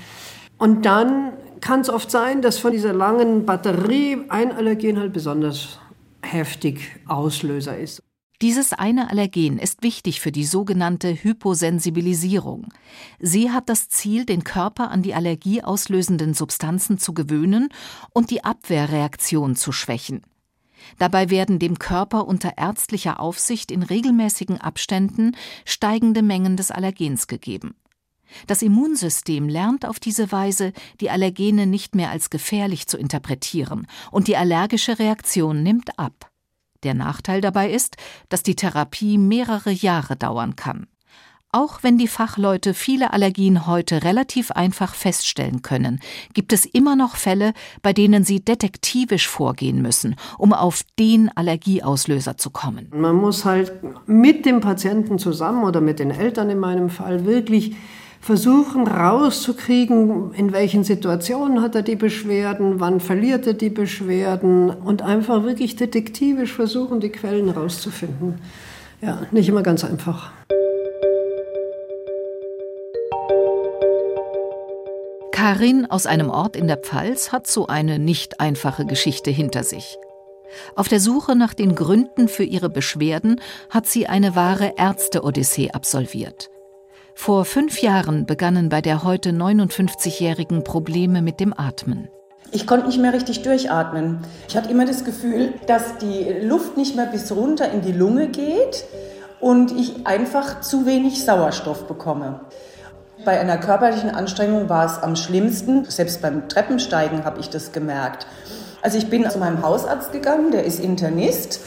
Und 0.59 0.85
dann 0.85 1.33
kann 1.61 1.81
es 1.81 1.89
oft 1.89 2.11
sein, 2.11 2.43
dass 2.43 2.59
von 2.59 2.73
dieser 2.73 2.93
langen 2.93 3.47
Batterie 3.47 4.19
ein 4.29 4.53
Allergen 4.53 4.99
halt 4.99 5.15
besonders 5.15 5.79
heftig 6.23 6.81
Auslöser 7.07 7.79
ist. 7.79 8.03
Dieses 8.43 8.73
eine 8.73 9.11
Allergen 9.11 9.59
ist 9.59 9.83
wichtig 9.83 10.21
für 10.21 10.31
die 10.31 10.45
sogenannte 10.45 11.13
Hyposensibilisierung. 11.13 12.69
Sie 13.19 13.51
hat 13.51 13.69
das 13.69 13.89
Ziel, 13.89 14.27
den 14.27 14.45
Körper 14.45 14.91
an 14.91 15.03
die 15.03 15.15
allergieauslösenden 15.15 16.35
Substanzen 16.35 16.99
zu 16.99 17.15
gewöhnen 17.15 17.69
und 18.13 18.31
die 18.31 18.45
Abwehrreaktion 18.45 19.57
zu 19.57 19.73
schwächen. 19.73 20.23
Dabei 20.97 21.31
werden 21.31 21.59
dem 21.59 21.79
Körper 21.79 22.27
unter 22.27 22.57
ärztlicher 22.57 23.21
Aufsicht 23.21 23.71
in 23.71 23.83
regelmäßigen 23.83 24.61
Abständen 24.61 25.37
steigende 25.65 26.23
Mengen 26.23 26.57
des 26.57 26.71
Allergens 26.71 27.27
gegeben. 27.27 27.75
Das 28.47 28.63
Immunsystem 28.63 29.49
lernt 29.49 29.87
auf 29.87 29.99
diese 30.01 30.31
Weise, 30.33 30.73
die 31.01 31.11
Allergene 31.11 31.67
nicht 31.67 31.95
mehr 31.95 32.11
als 32.11 32.31
gefährlich 32.31 32.87
zu 32.87 32.99
interpretieren, 32.99 33.87
und 34.11 34.29
die 34.29 34.37
allergische 34.37 34.99
Reaktion 34.99 35.63
nimmt 35.63 35.99
ab. 35.99 36.31
Der 36.83 36.95
Nachteil 36.95 37.41
dabei 37.41 37.71
ist, 37.71 37.97
dass 38.29 38.43
die 38.43 38.55
Therapie 38.55 39.19
mehrere 39.19 39.71
Jahre 39.71 40.17
dauern 40.17 40.57
kann. 40.57 40.87
Auch 41.51 41.83
wenn 41.83 41.97
die 41.97 42.09
Fachleute 42.09 42.75
viele 42.75 43.15
Allergien 43.15 43.67
heute 43.67 44.05
relativ 44.05 44.51
einfach 44.51 44.95
feststellen 44.95 45.63
können, 45.63 45.99
gibt 46.35 46.53
es 46.53 46.67
immer 46.67 46.95
noch 46.95 47.17
Fälle, 47.17 47.55
bei 47.81 47.95
denen 47.95 48.23
sie 48.23 48.41
detektivisch 48.41 49.27
vorgehen 49.27 49.81
müssen, 49.81 50.17
um 50.37 50.53
auf 50.53 50.83
den 50.99 51.31
Allergieauslöser 51.35 52.37
zu 52.37 52.51
kommen. 52.51 52.89
Man 52.93 53.17
muss 53.17 53.47
halt 53.47 53.73
mit 54.07 54.45
dem 54.45 54.61
Patienten 54.61 55.19
zusammen 55.19 55.65
oder 55.65 55.81
mit 55.81 56.01
den 56.01 56.11
Eltern 56.11 56.51
in 56.51 56.59
meinem 56.59 56.91
Fall 56.91 57.25
wirklich 57.25 57.77
versuchen 58.21 58.87
rauszukriegen, 58.87 60.35
in 60.35 60.53
welchen 60.53 60.85
Situationen 60.85 61.63
hat 61.63 61.75
er 61.75 61.83
die 61.83 61.97
Beschwerden, 61.97 62.79
wann 62.79 63.01
verliert 63.01 63.47
er 63.47 63.55
die 63.55 63.71
Beschwerden 63.71 64.69
und 64.69 65.01
einfach 65.01 65.45
wirklich 65.45 65.77
detektivisch 65.77 66.53
versuchen, 66.53 67.01
die 67.01 67.09
Quellen 67.09 67.49
rauszufinden. 67.49 68.35
Ja, 69.01 69.23
nicht 69.31 69.49
immer 69.49 69.63
ganz 69.63 69.83
einfach. 69.83 70.31
Karin 75.39 75.87
aus 75.89 76.07
einem 76.07 76.31
Ort 76.31 76.57
in 76.57 76.67
der 76.67 76.79
Pfalz 76.79 77.31
hat 77.31 77.47
so 77.47 77.69
eine 77.69 78.01
nicht 78.01 78.41
einfache 78.41 78.85
Geschichte 78.85 79.31
hinter 79.31 79.63
sich. 79.63 79.97
Auf 80.75 80.89
der 80.89 80.99
Suche 80.99 81.37
nach 81.37 81.55
den 81.55 81.77
Gründen 81.77 82.27
für 82.27 82.43
ihre 82.43 82.69
Beschwerden 82.69 83.41
hat 83.71 83.87
sie 83.87 84.09
eine 84.09 84.35
wahre 84.35 84.75
Ärzte-Odyssee 84.77 85.71
absolviert. 85.71 86.51
Vor 87.15 87.45
fünf 87.45 87.81
Jahren 87.81 88.27
begannen 88.27 88.69
bei 88.69 88.81
der 88.81 89.05
heute 89.05 89.31
59-Jährigen 89.31 90.65
Probleme 90.65 91.23
mit 91.23 91.39
dem 91.39 91.57
Atmen. 91.57 92.09
Ich 92.51 92.67
konnte 92.67 92.89
nicht 92.89 92.99
mehr 92.99 93.13
richtig 93.13 93.43
durchatmen. 93.43 94.19
Ich 94.49 94.57
hatte 94.57 94.71
immer 94.71 94.87
das 94.87 95.05
Gefühl, 95.05 95.53
dass 95.69 95.99
die 95.99 96.33
Luft 96.43 96.77
nicht 96.77 96.97
mehr 96.97 97.07
bis 97.07 97.31
runter 97.31 97.71
in 97.71 97.83
die 97.83 97.93
Lunge 97.93 98.27
geht 98.27 98.87
und 99.39 99.71
ich 99.71 100.05
einfach 100.05 100.63
zu 100.63 100.85
wenig 100.85 101.25
Sauerstoff 101.25 101.87
bekomme. 101.87 102.41
Bei 103.25 103.41
einer 103.41 103.59
körperlichen 103.59 104.11
Anstrengung 104.11 104.69
war 104.69 104.87
es 104.87 105.03
am 105.03 105.17
schlimmsten. 105.17 105.85
Selbst 105.85 106.23
beim 106.23 106.49
Treppensteigen 106.49 107.25
habe 107.25 107.41
ich 107.41 107.51
das 107.51 107.73
gemerkt. 107.73 108.27
Also 108.81 108.97
ich 108.97 109.11
bin 109.11 109.29
zu 109.29 109.39
meinem 109.39 109.63
Hausarzt 109.63 110.13
gegangen, 110.13 110.51
der 110.53 110.65
ist 110.65 110.81
Internist. 110.81 111.61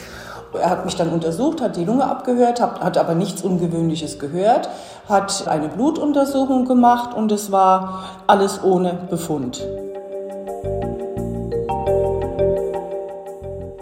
Er 0.54 0.70
hat 0.70 0.84
mich 0.84 0.96
dann 0.96 1.10
untersucht, 1.10 1.60
hat 1.60 1.76
die 1.76 1.84
Lunge 1.84 2.04
abgehört, 2.04 2.60
hat, 2.60 2.80
hat 2.80 2.98
aber 2.98 3.14
nichts 3.14 3.42
Ungewöhnliches 3.42 4.18
gehört, 4.18 4.68
hat 5.08 5.48
eine 5.48 5.68
Blutuntersuchung 5.68 6.66
gemacht 6.66 7.14
und 7.14 7.32
es 7.32 7.50
war 7.50 8.04
alles 8.26 8.62
ohne 8.62 8.94
Befund. 9.08 9.66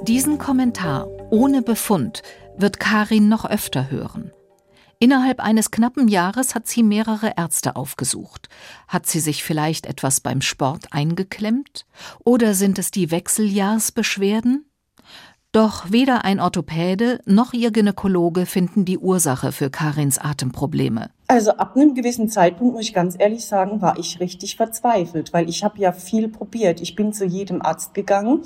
Diesen 0.03 0.39
Kommentar 0.39 1.07
Ohne 1.31 1.63
Befund 1.63 2.23
wird 2.57 2.81
Karin 2.81 3.29
noch 3.29 3.49
öfter 3.49 3.91
hören. 3.91 4.33
Innerhalb 5.03 5.41
eines 5.41 5.71
knappen 5.71 6.09
Jahres 6.09 6.55
hat 6.55 6.67
sie 6.67 6.83
mehrere 6.83 7.33
Ärzte 7.39 7.75
aufgesucht. 7.75 8.51
Hat 8.87 9.07
sie 9.07 9.21
sich 9.21 9.43
vielleicht 9.43 9.87
etwas 9.87 10.21
beim 10.21 10.43
Sport 10.43 10.89
eingeklemmt? 10.91 11.87
Oder 12.23 12.53
sind 12.53 12.79
es 12.79 12.91
die 12.91 13.11
Wechseljahrsbeschwerden? 13.11 14.67
Doch 15.53 15.91
weder 15.91 16.27
ein 16.27 16.39
Orthopäde 16.39 17.21
noch 17.25 17.55
ihr 17.55 17.71
Gynäkologe 17.71 18.45
finden 18.45 18.85
die 18.85 18.99
Ursache 18.99 19.53
für 19.53 19.71
Karins 19.71 20.19
Atemprobleme. 20.19 21.09
Also 21.29 21.53
ab 21.53 21.77
einem 21.77 21.95
gewissen 21.95 22.29
Zeitpunkt, 22.29 22.75
muss 22.75 22.85
ich 22.85 22.93
ganz 22.93 23.17
ehrlich 23.19 23.47
sagen, 23.47 23.81
war 23.81 23.99
ich 23.99 24.21
richtig 24.21 24.57
verzweifelt, 24.57 25.33
weil 25.33 25.49
ich 25.49 25.65
habe 25.65 25.81
ja 25.81 25.93
viel 25.93 26.29
probiert. 26.29 26.83
Ich 26.83 26.95
bin 26.95 27.15
zu 27.15 27.25
jedem 27.25 27.63
Arzt 27.63 27.95
gegangen 27.95 28.43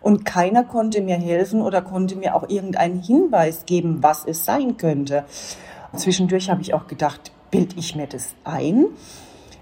und 0.00 0.24
keiner 0.24 0.62
konnte 0.62 1.00
mir 1.00 1.16
helfen 1.16 1.60
oder 1.60 1.82
konnte 1.82 2.14
mir 2.14 2.36
auch 2.36 2.48
irgendeinen 2.48 3.02
Hinweis 3.02 3.66
geben, 3.66 4.04
was 4.04 4.24
es 4.24 4.44
sein 4.44 4.76
könnte. 4.76 5.24
Zwischendurch 5.96 6.50
habe 6.50 6.62
ich 6.62 6.74
auch 6.74 6.86
gedacht, 6.86 7.32
bild 7.50 7.76
ich 7.76 7.96
mir 7.96 8.06
das 8.06 8.34
ein? 8.44 8.86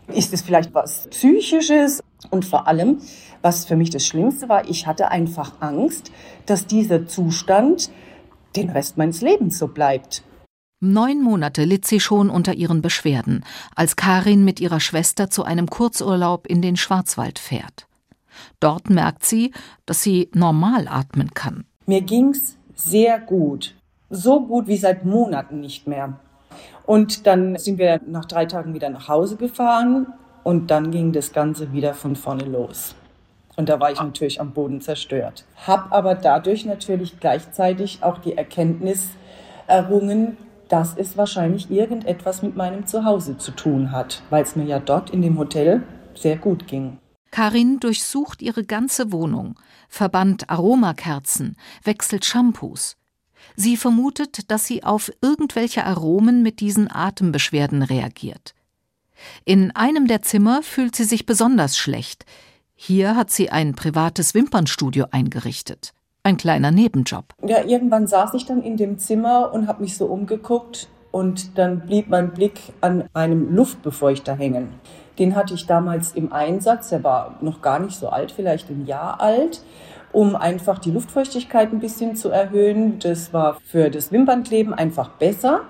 Ist 0.09 0.33
es 0.33 0.43
vielleicht 0.43 0.75
was 0.75 1.09
Psychisches? 1.09 2.03
Und 2.31 2.45
vor 2.45 2.67
allem, 2.67 2.99
was 3.43 3.64
für 3.64 3.76
mich 3.76 3.91
das 3.91 4.07
Schlimmste 4.07 4.49
war, 4.49 4.69
ich 4.69 4.87
hatte 4.87 5.11
einfach 5.11 5.53
Angst, 5.61 6.11
dass 6.47 6.67
dieser 6.67 7.07
Zustand 7.07 7.91
den 8.57 8.71
Rest 8.71 8.97
meines 8.97 9.21
Lebens 9.21 9.59
so 9.59 9.69
bleibt. 9.69 10.23
Neun 10.81 11.23
Monate 11.23 11.64
litt 11.64 11.87
sie 11.87 12.00
schon 12.00 12.29
unter 12.29 12.55
ihren 12.55 12.83
Beschwerden, 12.83 13.45
als 13.75 13.97
Karin 13.97 14.45
mit 14.45 14.61
ihrer 14.61 14.81
Schwester 14.81 15.31
zu 15.31 15.45
einem 15.45 15.71
Kurzurlaub 15.71 16.47
in 16.47 16.61
den 16.61 16.76
Schwarzwald 16.76 17.38
fährt. 17.38 17.87
Dort 18.61 18.91
merkt 18.91 19.25
sie, 19.25 19.53
dass 19.87 20.03
sie 20.03 20.29
normal 20.35 20.87
atmen 20.88 21.33
kann. 21.33 21.64
Mir 21.87 22.03
ging's 22.03 22.59
sehr 22.75 23.19
gut. 23.19 23.75
So 24.11 24.47
gut 24.47 24.67
wie 24.67 24.76
seit 24.76 25.05
Monaten 25.05 25.61
nicht 25.61 25.87
mehr. 25.87 26.21
Und 26.87 27.26
dann 27.26 27.57
sind 27.57 27.79
wir 27.79 28.00
nach 28.07 28.26
drei 28.26 28.47
Tagen 28.47 28.75
wieder 28.75 28.91
nach 28.91 29.09
Hause 29.09 29.37
gefahren 29.37 30.07
und 30.43 30.71
dann 30.71 30.91
ging 30.91 31.12
das 31.12 31.33
Ganze 31.33 31.73
wieder 31.73 31.95
von 31.95 32.17
vorne 32.17 32.45
los. 32.45 32.95
Und 33.57 33.69
da 33.69 33.81
war 33.81 33.93
ich 33.93 34.00
natürlich 34.00 34.41
am 34.41 34.53
Boden 34.53 34.81
zerstört. 34.81 35.45
Hab 35.67 35.93
aber 35.93 36.14
dadurch 36.14 36.64
natürlich 36.64 37.21
gleichzeitig 37.21 38.03
auch 38.03 38.19
die 38.19 38.37
Erkenntnis 38.37 39.11
errungen, 39.67 40.37
dass 40.69 40.97
es 40.97 41.17
wahrscheinlich 41.17 41.71
irgendetwas 41.71 42.43
mit 42.43 42.57
meinem 42.57 42.87
Zuhause 42.87 43.38
zu 43.38 43.53
tun 43.53 43.93
hat, 43.93 44.23
weil 44.31 44.43
es 44.43 44.57
mir 44.57 44.64
ja 44.64 44.81
dort 44.81 45.11
in 45.11 45.23
dem 45.23 45.38
Hotel 45.38 45.83
sehr 46.14 46.37
gut 46.37 46.67
ging. 46.67 46.99
Karin 47.31 47.81
durchsucht 47.81 48.43
ihre 48.43 48.64
ganze 48.64 49.12
Wohnung, 49.12 49.59
verbannt 49.88 50.50
Aromakerzen, 50.50 51.57
wechselt 51.83 52.25
Shampoos. 52.25 52.97
Sie 53.56 53.76
vermutet, 53.76 54.50
dass 54.50 54.66
sie 54.66 54.84
auf 54.84 55.12
irgendwelche 55.20 55.84
Aromen 55.84 56.42
mit 56.42 56.61
diesen 56.61 56.90
Atembeschwerden 56.90 57.82
reagiert. 57.82 58.54
In 59.44 59.70
einem 59.76 60.06
der 60.06 60.23
Zimmer 60.23 60.62
fühlt 60.62 60.96
sie 60.96 61.04
sich 61.04 61.25
besonders 61.26 61.78
schlecht. 61.78 62.26
Hier 62.75 63.16
hat 63.16 63.30
sie 63.30 63.50
ein 63.50 63.75
privates 63.75 64.34
Wimpernstudio 64.34 65.06
eingerichtet. 65.11 65.92
Ein 66.25 66.37
kleiner 66.37 66.70
Nebenjob. 66.70 67.26
Ja, 67.46 67.64
irgendwann 67.64 68.06
saß 68.06 68.34
ich 68.34 68.46
dann 68.46 68.62
in 68.62 68.76
dem 68.76 68.99
Zimmer 68.99 69.52
und 69.52 69.68
habe 69.68 69.82
mich 69.82 69.96
so 69.96 70.06
umgeguckt 70.06 70.88
und 71.12 71.56
dann 71.58 71.80
blieb 71.80 72.08
mein 72.08 72.32
Blick 72.32 72.58
an 72.80 73.08
einem 73.12 73.54
Luftbefeuchter 73.54 74.34
hängen. 74.34 74.75
Den 75.18 75.37
hatte 75.37 75.54
ich 75.54 75.66
damals 75.66 76.12
im 76.12 76.32
Einsatz, 76.32 76.88
der 76.88 77.04
war 77.04 77.38
noch 77.40 77.62
gar 77.62 77.78
nicht 77.78 77.96
so 77.96 78.08
alt, 78.08 78.32
vielleicht 78.32 78.68
ein 78.68 78.87
Jahr 78.87 79.20
alt, 79.20 79.62
um 80.14 80.37
einfach 80.37 80.78
die 80.78 80.92
Luftfeuchtigkeit 80.92 81.73
ein 81.73 81.80
bisschen 81.80 82.16
zu 82.16 82.30
erhöhen. 82.30 82.99
Das 83.00 83.33
war 83.33 83.59
für 83.66 83.90
das 83.90 84.12
Wimpernkleben 84.12 84.73
einfach 84.73 85.11
besser. 85.11 85.62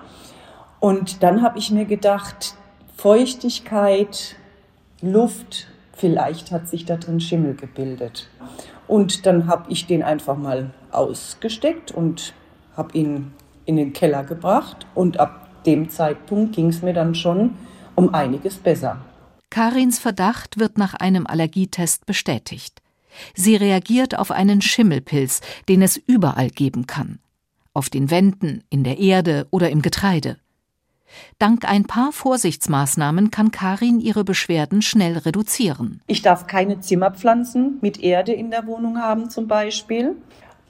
Und 0.79 1.23
dann 1.23 1.41
habe 1.41 1.57
ich 1.57 1.71
mir 1.71 1.85
gedacht, 1.85 2.55
Feuchtigkeit, 2.95 4.35
Luft, 5.01 5.67
vielleicht 5.93 6.51
hat 6.51 6.69
sich 6.69 6.85
da 6.85 6.95
drin 6.97 7.19
Schimmel 7.19 7.55
gebildet. 7.55 8.29
Und 8.87 9.25
dann 9.25 9.47
habe 9.47 9.71
ich 9.71 9.87
den 9.87 10.03
einfach 10.03 10.37
mal 10.37 10.69
ausgesteckt 10.91 11.91
und 11.91 12.33
habe 12.77 12.95
ihn 12.95 13.33
in 13.65 13.77
den 13.77 13.93
Keller 13.93 14.23
gebracht. 14.23 14.85
Und 14.93 15.19
ab 15.19 15.63
dem 15.65 15.89
Zeitpunkt 15.89 16.55
ging 16.55 16.69
es 16.69 16.83
mir 16.83 16.93
dann 16.93 17.15
schon 17.15 17.55
um 17.95 18.13
einiges 18.13 18.57
besser. 18.57 18.97
Karins 19.49 19.97
Verdacht 19.97 20.59
wird 20.59 20.77
nach 20.77 20.93
einem 20.93 21.25
Allergietest 21.25 22.05
bestätigt. 22.05 22.84
Sie 23.33 23.55
reagiert 23.55 24.17
auf 24.17 24.31
einen 24.31 24.61
Schimmelpilz, 24.61 25.41
den 25.69 25.81
es 25.81 25.97
überall 25.97 26.49
geben 26.49 26.87
kann. 26.87 27.19
Auf 27.73 27.89
den 27.89 28.09
Wänden, 28.09 28.63
in 28.69 28.83
der 28.83 28.99
Erde 28.99 29.47
oder 29.51 29.69
im 29.69 29.81
Getreide. 29.81 30.37
Dank 31.39 31.65
ein 31.65 31.85
paar 31.85 32.11
Vorsichtsmaßnahmen 32.11 33.31
kann 33.31 33.51
Karin 33.51 33.99
ihre 33.99 34.23
Beschwerden 34.23 34.81
schnell 34.81 35.17
reduzieren. 35.17 36.01
Ich 36.07 36.21
darf 36.21 36.47
keine 36.47 36.79
Zimmerpflanzen 36.79 37.77
mit 37.81 38.01
Erde 38.01 38.33
in 38.33 38.51
der 38.51 38.65
Wohnung 38.67 38.97
haben 38.97 39.29
zum 39.29 39.47
Beispiel. 39.47 40.15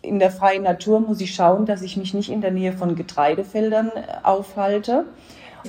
In 0.02 0.20
der 0.20 0.32
freien 0.32 0.64
Natur 0.64 1.00
muss 1.00 1.20
ich 1.20 1.34
schauen, 1.34 1.66
dass 1.66 1.82
ich 1.82 1.98
mich 1.98 2.14
nicht 2.14 2.30
in 2.30 2.42
der 2.42 2.52
Nähe 2.52 2.74
von 2.74 2.96
Getreidefeldern 2.96 3.90
äh, 3.96 4.04
aufhalte. 4.24 5.06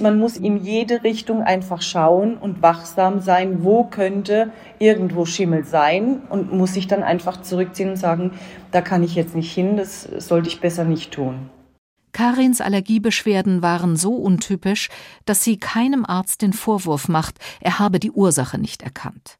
Man 0.00 0.18
muss 0.18 0.36
in 0.36 0.62
jede 0.62 1.02
Richtung 1.04 1.42
einfach 1.42 1.80
schauen 1.80 2.36
und 2.36 2.60
wachsam 2.60 3.20
sein, 3.20 3.64
wo 3.64 3.84
könnte 3.84 4.50
irgendwo 4.78 5.24
Schimmel 5.24 5.64
sein 5.64 6.22
und 6.28 6.52
muss 6.52 6.74
sich 6.74 6.86
dann 6.86 7.02
einfach 7.02 7.40
zurückziehen 7.40 7.90
und 7.90 7.96
sagen, 7.96 8.32
da 8.72 8.82
kann 8.82 9.02
ich 9.02 9.14
jetzt 9.14 9.34
nicht 9.34 9.52
hin, 9.52 9.76
das 9.76 10.02
sollte 10.02 10.48
ich 10.48 10.60
besser 10.60 10.84
nicht 10.84 11.12
tun. 11.12 11.50
Karins 12.12 12.60
Allergiebeschwerden 12.60 13.62
waren 13.62 13.96
so 13.96 14.14
untypisch, 14.14 14.88
dass 15.24 15.44
sie 15.44 15.58
keinem 15.58 16.04
Arzt 16.06 16.40
den 16.42 16.52
Vorwurf 16.52 17.08
macht, 17.08 17.38
er 17.60 17.78
habe 17.78 18.00
die 18.00 18.10
Ursache 18.10 18.58
nicht 18.58 18.82
erkannt. 18.82 19.38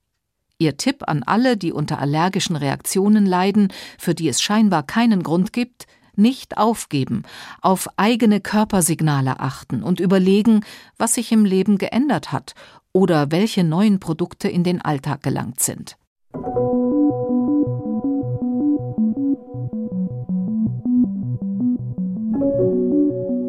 Ihr 0.59 0.77
Tipp 0.79 1.03
an 1.07 1.23
alle, 1.23 1.57
die 1.57 1.73
unter 1.73 1.99
allergischen 1.99 2.57
Reaktionen 2.57 3.27
leiden, 3.27 3.73
für 3.99 4.14
die 4.14 4.29
es 4.29 4.40
scheinbar 4.40 4.83
keinen 4.85 5.23
Grund 5.23 5.53
gibt, 5.53 5.87
nicht 6.19 6.59
aufgeben, 6.59 7.23
auf 7.61 7.89
eigene 7.97 8.41
Körpersignale 8.41 9.41
achten 9.41 9.83
und 9.83 10.01
überlegen, 10.01 10.61
was 10.99 11.15
sich 11.15 11.33
im 11.33 11.45
Leben 11.45 11.79
geändert 11.79 12.33
hat 12.33 12.55
oder 12.93 13.31
welche 13.31 13.65
neuen 13.65 14.01
Produkte 14.01 14.49
in 14.49 14.65
den 14.65 14.81
Alltag 14.81 15.23
gelangt 15.23 15.61
sind. 15.61 15.97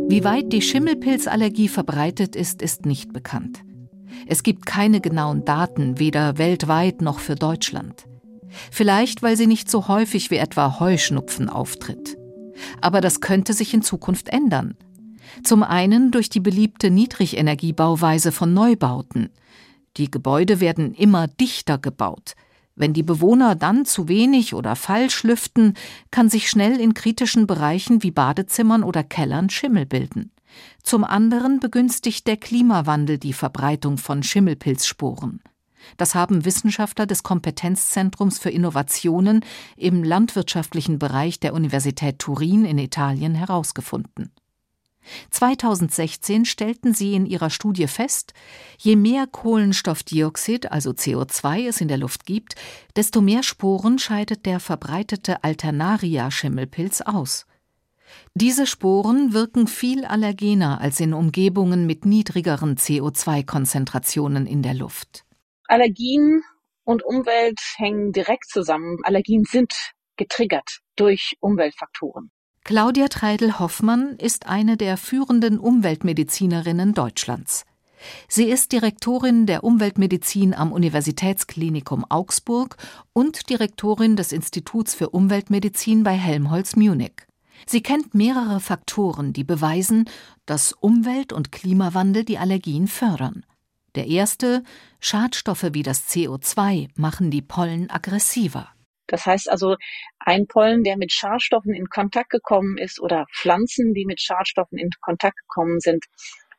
Wie 0.09 0.23
weit 0.23 0.51
die 0.51 0.61
Schimmelpilzallergie 0.61 1.67
verbreitet 1.67 2.35
ist, 2.35 2.61
ist 2.61 2.85
nicht 2.85 3.13
bekannt. 3.13 3.63
Es 4.25 4.41
gibt 4.41 4.65
keine 4.65 4.99
genauen 4.99 5.45
Daten, 5.45 5.99
weder 5.99 6.37
weltweit 6.37 7.01
noch 7.01 7.19
für 7.19 7.35
Deutschland. 7.35 8.07
Vielleicht, 8.71 9.21
weil 9.21 9.37
sie 9.37 9.47
nicht 9.47 9.69
so 9.69 9.87
häufig 9.87 10.31
wie 10.31 10.37
etwa 10.37 10.79
Heuschnupfen 10.79 11.49
auftritt. 11.49 12.16
Aber 12.81 13.01
das 13.01 13.21
könnte 13.21 13.53
sich 13.53 13.73
in 13.73 13.81
Zukunft 13.81 14.29
ändern. 14.29 14.75
Zum 15.43 15.63
einen 15.63 16.11
durch 16.11 16.29
die 16.29 16.39
beliebte 16.39 16.89
Niedrigenergiebauweise 16.89 18.31
von 18.31 18.53
Neubauten. 18.53 19.29
Die 19.97 20.09
Gebäude 20.09 20.59
werden 20.59 20.93
immer 20.93 21.27
dichter 21.27 21.77
gebaut, 21.77 22.35
wenn 22.77 22.93
die 22.93 23.03
Bewohner 23.03 23.55
dann 23.55 23.85
zu 23.85 24.07
wenig 24.07 24.53
oder 24.53 24.75
falsch 24.75 25.23
lüften, 25.23 25.73
kann 26.11 26.29
sich 26.29 26.47
schnell 26.47 26.79
in 26.79 26.93
kritischen 26.93 27.47
Bereichen 27.47 28.03
wie 28.03 28.11
Badezimmern 28.11 28.83
oder 28.83 29.03
Kellern 29.03 29.49
Schimmel 29.49 29.87
bilden. 29.87 30.31
Zum 30.83 31.03
anderen 31.03 31.59
begünstigt 31.59 32.27
der 32.27 32.37
Klimawandel 32.37 33.17
die 33.17 33.33
Verbreitung 33.33 33.97
von 33.97 34.21
Schimmelpilzsporen. 34.21 35.41
Das 35.95 36.15
haben 36.15 36.43
Wissenschaftler 36.43 37.05
des 37.05 37.23
Kompetenzzentrums 37.23 38.39
für 38.39 38.49
Innovationen 38.49 39.45
im 39.77 40.03
landwirtschaftlichen 40.03 40.99
Bereich 40.99 41.39
der 41.39 41.53
Universität 41.53 42.19
Turin 42.19 42.65
in 42.65 42.77
Italien 42.77 43.35
herausgefunden. 43.35 44.31
2016 45.31 46.45
stellten 46.45 46.93
sie 46.93 47.13
in 47.13 47.25
ihrer 47.25 47.49
Studie 47.49 47.87
fest, 47.87 48.33
je 48.77 48.95
mehr 48.95 49.27
Kohlenstoffdioxid, 49.27 50.71
also 50.71 50.91
CO2, 50.91 51.67
es 51.67 51.81
in 51.81 51.87
der 51.87 51.97
Luft 51.97 52.25
gibt, 52.25 52.55
desto 52.95 53.21
mehr 53.21 53.43
Sporen 53.43 53.99
scheidet 53.99 54.45
der 54.45 54.59
verbreitete 54.59 55.43
Alternaria-Schimmelpilz 55.43 57.01
aus. 57.01 57.45
Diese 58.33 58.65
Sporen 58.65 59.33
wirken 59.33 59.67
viel 59.67 60.05
allergener 60.05 60.79
als 60.79 60.99
in 60.99 61.13
Umgebungen 61.13 61.85
mit 61.85 62.05
niedrigeren 62.05 62.75
CO2-Konzentrationen 62.77 64.45
in 64.45 64.61
der 64.61 64.73
Luft. 64.73 65.26
Allergien 65.67 66.43
und 66.83 67.03
Umwelt 67.03 67.59
hängen 67.75 68.13
direkt 68.13 68.49
zusammen. 68.49 68.99
Allergien 69.03 69.43
sind 69.43 69.73
getriggert 70.15 70.79
durch 70.95 71.35
Umweltfaktoren. 71.41 72.31
Claudia 72.63 73.07
Treidel-Hoffmann 73.07 74.17
ist 74.17 74.47
eine 74.47 74.77
der 74.77 74.97
führenden 74.97 75.59
Umweltmedizinerinnen 75.59 76.93
Deutschlands. 76.93 77.65
Sie 78.27 78.45
ist 78.45 78.71
Direktorin 78.71 79.45
der 79.45 79.63
Umweltmedizin 79.63 80.53
am 80.53 80.71
Universitätsklinikum 80.71 82.05
Augsburg 82.09 82.77
und 83.13 83.49
Direktorin 83.49 84.15
des 84.15 84.31
Instituts 84.31 84.93
für 84.93 85.09
Umweltmedizin 85.09 86.03
bei 86.03 86.13
Helmholtz 86.13 86.75
Munich. 86.75 87.13
Sie 87.65 87.81
kennt 87.81 88.13
mehrere 88.13 88.59
Faktoren, 88.59 89.33
die 89.33 89.43
beweisen, 89.43 90.09
dass 90.45 90.73
Umwelt- 90.73 91.33
und 91.33 91.51
Klimawandel 91.51 92.23
die 92.23 92.37
Allergien 92.37 92.87
fördern. 92.87 93.45
Der 93.97 94.05
erste, 94.05 94.63
Schadstoffe 94.99 95.69
wie 95.71 95.81
das 95.81 96.07
CO2 96.07 96.89
machen 96.95 97.31
die 97.31 97.41
Pollen 97.41 97.89
aggressiver. 97.89 98.69
Das 99.07 99.25
heißt 99.25 99.49
also, 99.49 99.75
ein 100.19 100.45
Pollen, 100.45 100.83
der 100.83 100.97
mit 100.97 101.11
Schadstoffen 101.11 101.73
in 101.73 101.89
Kontakt 101.89 102.29
gekommen 102.29 102.77
ist 102.77 102.99
oder 102.99 103.25
Pflanzen, 103.33 103.95
die 103.95 104.05
mit 104.05 104.21
Schadstoffen 104.21 104.77
in 104.77 104.91
Kontakt 105.01 105.37
gekommen 105.37 105.79
sind, 105.79 106.05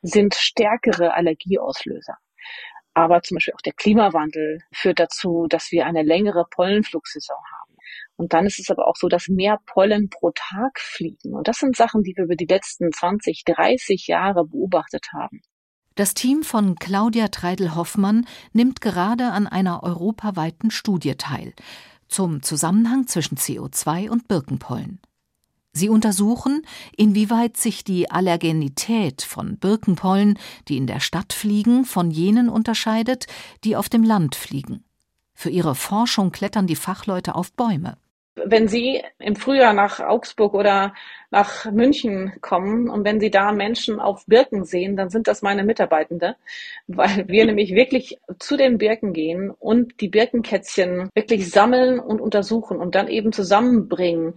sind 0.03 0.35
stärkere 0.35 1.15
Allergieauslöser. 1.15 2.17
Aber 2.93 3.23
zum 3.23 3.37
Beispiel 3.37 3.55
auch 3.55 3.61
der 3.61 3.75
Klimawandel 3.75 4.59
führt 4.73 4.99
dazu, 4.99 5.47
dass 5.49 5.71
wir 5.71 5.87
eine 5.87 6.03
längere 6.03 6.45
Pollenflugsaison 6.51 7.37
haben. 7.37 7.77
Und 8.17 8.33
dann 8.33 8.47
ist 8.47 8.59
es 8.59 8.69
aber 8.69 8.89
auch 8.89 8.97
so, 8.97 9.07
dass 9.07 9.29
mehr 9.29 9.61
Pollen 9.65 10.11
pro 10.11 10.33
Tag 10.33 10.81
fliegen. 10.81 11.35
Und 11.35 11.47
das 11.47 11.59
sind 11.59 11.77
Sachen, 11.77 12.03
die 12.03 12.15
wir 12.17 12.25
über 12.25 12.35
die 12.35 12.47
letzten 12.47 12.91
20, 12.91 13.45
30 13.45 14.09
Jahre 14.09 14.45
beobachtet 14.45 15.07
haben. 15.13 15.41
Das 15.99 16.15
Team 16.15 16.45
von 16.45 16.77
Claudia 16.77 17.27
Treidel-Hoffmann 17.27 18.25
nimmt 18.53 18.81
gerade 18.81 19.33
an 19.33 19.49
einer 19.49 19.83
europaweiten 19.83 20.71
Studie 20.71 21.17
teil 21.17 21.55
zum 22.07 22.41
Zusammenhang 22.41 23.09
zwischen 23.09 23.37
CO2 23.37 24.09
und 24.09 24.29
Birkenpollen. 24.29 25.01
Sie 25.73 25.89
untersuchen, 25.89 26.63
inwieweit 26.97 27.57
sich 27.57 27.83
die 27.83 28.13
Allergenität 28.13 29.23
von 29.23 29.59
Birkenpollen, 29.59 30.39
die 30.69 30.77
in 30.77 30.87
der 30.87 31.01
Stadt 31.01 31.33
fliegen, 31.33 31.85
von 31.85 32.13
jenen 32.13 32.49
unterscheidet, 32.49 33.27
die 33.65 33.75
auf 33.75 33.89
dem 33.89 34.05
Land 34.05 34.37
fliegen. 34.37 34.85
Für 35.35 35.51
ihre 35.51 35.75
Forschung 35.75 36.31
klettern 36.31 36.69
die 36.69 36.77
Fachleute 36.77 37.35
auf 37.35 37.53
Bäume. 37.55 37.99
Wenn 38.45 38.69
Sie 38.69 39.03
im 39.19 39.37
Frühjahr 39.37 39.73
nach 39.73 40.01
Augsburg 40.01 40.55
oder 40.55 40.95
nach 41.31 41.71
München 41.71 42.33
kommen 42.41 42.89
und 42.89 43.05
wenn 43.05 43.21
Sie 43.21 43.31
da 43.31 43.53
Menschen 43.53 44.01
auf 44.01 44.27
Birken 44.27 44.65
sehen, 44.65 44.97
dann 44.97 45.11
sind 45.11 45.29
das 45.29 45.43
meine 45.43 45.65
Mitarbeitende, 45.65 46.37
weil 46.87 47.29
wir 47.29 47.47
nämlich 47.47 47.75
wirklich 47.75 48.19
zu 48.39 48.57
den 48.57 48.79
Birken 48.79 49.13
gehen 49.13 49.51
und 49.51 50.01
die 50.01 50.09
Birkenkätzchen 50.09 51.11
wirklich 51.15 51.51
sammeln 51.51 51.99
und 51.99 52.21
untersuchen 52.21 52.79
und 52.79 52.95
dann 52.95 53.09
eben 53.09 53.33
zusammenbringen, 53.33 54.35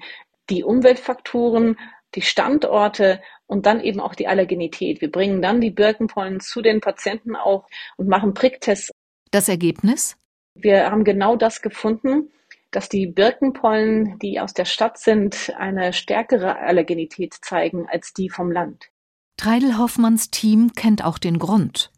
die 0.49 0.63
Umweltfaktoren, 0.63 1.77
die 2.15 2.21
Standorte 2.21 3.21
und 3.47 3.65
dann 3.65 3.81
eben 3.81 3.99
auch 3.99 4.15
die 4.15 4.27
Allergenität. 4.27 5.01
Wir 5.01 5.11
bringen 5.11 5.41
dann 5.41 5.61
die 5.61 5.71
Birkenpollen 5.71 6.39
zu 6.39 6.61
den 6.61 6.81
Patienten 6.81 7.35
auch 7.35 7.67
und 7.97 8.07
machen 8.07 8.33
Pricktests. 8.33 8.91
Das 9.31 9.47
Ergebnis? 9.47 10.17
Wir 10.55 10.91
haben 10.91 11.05
genau 11.05 11.37
das 11.37 11.61
gefunden, 11.61 12.29
dass 12.71 12.89
die 12.89 13.07
Birkenpollen, 13.07 14.17
die 14.19 14.39
aus 14.39 14.53
der 14.53 14.65
Stadt 14.65 14.97
sind, 14.97 15.53
eine 15.57 15.93
stärkere 15.93 16.57
Allergenität 16.57 17.35
zeigen 17.41 17.87
als 17.89 18.13
die 18.13 18.29
vom 18.29 18.51
Land. 18.51 18.89
Treidel-Hoffmanns 19.37 20.29
Team 20.29 20.73
kennt 20.73 21.03
auch 21.03 21.17
den 21.17 21.39
Grund. 21.39 21.91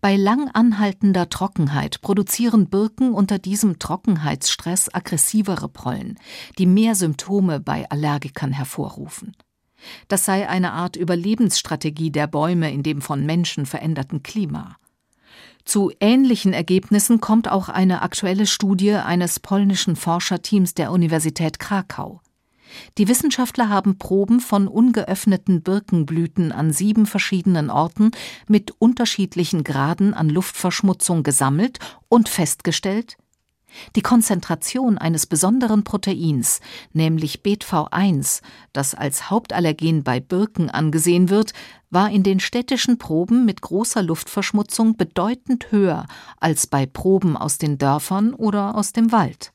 Bei 0.00 0.16
lang 0.16 0.50
anhaltender 0.52 1.28
Trockenheit 1.28 2.00
produzieren 2.00 2.68
Birken 2.68 3.12
unter 3.12 3.38
diesem 3.38 3.78
Trockenheitsstress 3.78 4.92
aggressivere 4.92 5.68
Pollen, 5.68 6.18
die 6.58 6.66
mehr 6.66 6.94
Symptome 6.94 7.60
bei 7.60 7.88
Allergikern 7.90 8.52
hervorrufen. 8.52 9.36
Das 10.08 10.24
sei 10.24 10.48
eine 10.48 10.72
Art 10.72 10.96
Überlebensstrategie 10.96 12.10
der 12.10 12.26
Bäume 12.26 12.72
in 12.72 12.82
dem 12.82 13.00
von 13.00 13.24
Menschen 13.24 13.66
veränderten 13.66 14.22
Klima. 14.22 14.76
Zu 15.70 15.92
ähnlichen 16.00 16.52
Ergebnissen 16.52 17.20
kommt 17.20 17.48
auch 17.48 17.68
eine 17.68 18.02
aktuelle 18.02 18.48
Studie 18.48 18.94
eines 18.94 19.38
polnischen 19.38 19.94
Forscherteams 19.94 20.74
der 20.74 20.90
Universität 20.90 21.60
Krakau. 21.60 22.22
Die 22.98 23.06
Wissenschaftler 23.06 23.68
haben 23.68 23.96
Proben 23.96 24.40
von 24.40 24.66
ungeöffneten 24.66 25.62
Birkenblüten 25.62 26.50
an 26.50 26.72
sieben 26.72 27.06
verschiedenen 27.06 27.70
Orten 27.70 28.10
mit 28.48 28.72
unterschiedlichen 28.80 29.62
Graden 29.62 30.12
an 30.12 30.28
Luftverschmutzung 30.28 31.22
gesammelt 31.22 31.78
und 32.08 32.28
festgestellt, 32.28 33.16
die 33.96 34.02
Konzentration 34.02 34.98
eines 34.98 35.26
besonderen 35.26 35.84
Proteins, 35.84 36.60
nämlich 36.92 37.40
BetV1, 37.42 38.42
das 38.72 38.94
als 38.94 39.30
Hauptallergen 39.30 40.02
bei 40.02 40.20
Birken 40.20 40.70
angesehen 40.70 41.28
wird, 41.28 41.52
war 41.90 42.10
in 42.10 42.22
den 42.22 42.40
städtischen 42.40 42.98
Proben 42.98 43.44
mit 43.44 43.62
großer 43.62 44.02
Luftverschmutzung 44.02 44.96
bedeutend 44.96 45.72
höher 45.72 46.06
als 46.38 46.66
bei 46.66 46.86
Proben 46.86 47.36
aus 47.36 47.58
den 47.58 47.78
Dörfern 47.78 48.34
oder 48.34 48.76
aus 48.76 48.92
dem 48.92 49.12
Wald. 49.12 49.52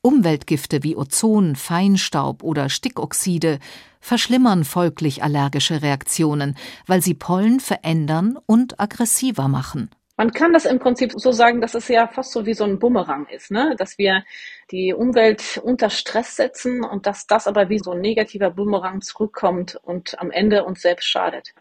Umweltgifte 0.00 0.82
wie 0.82 0.96
Ozon, 0.96 1.56
Feinstaub 1.56 2.42
oder 2.42 2.68
Stickoxide 2.68 3.58
verschlimmern 4.00 4.64
folglich 4.64 5.22
allergische 5.22 5.80
Reaktionen, 5.80 6.56
weil 6.86 7.00
sie 7.00 7.14
Pollen 7.14 7.58
verändern 7.58 8.38
und 8.44 8.78
aggressiver 8.78 9.48
machen. 9.48 9.88
Man 10.16 10.30
kann 10.32 10.52
das 10.52 10.64
im 10.64 10.78
Prinzip 10.78 11.12
so 11.16 11.32
sagen, 11.32 11.60
dass 11.60 11.74
es 11.74 11.88
ja 11.88 12.06
fast 12.06 12.30
so 12.30 12.46
wie 12.46 12.54
so 12.54 12.64
ein 12.64 12.78
Bumerang 12.78 13.26
ist, 13.26 13.50
ne? 13.50 13.74
dass 13.76 13.98
wir 13.98 14.24
die 14.70 14.94
Umwelt 14.94 15.60
unter 15.62 15.90
Stress 15.90 16.36
setzen 16.36 16.84
und 16.84 17.06
dass 17.06 17.26
das 17.26 17.48
aber 17.48 17.68
wie 17.68 17.80
so 17.80 17.92
ein 17.92 18.00
negativer 18.00 18.50
Bumerang 18.50 19.00
zurückkommt 19.00 19.76
und 19.82 20.18
am 20.20 20.30
Ende 20.30 20.64
uns 20.64 20.82
selbst 20.82 21.06
schadet. 21.06 21.52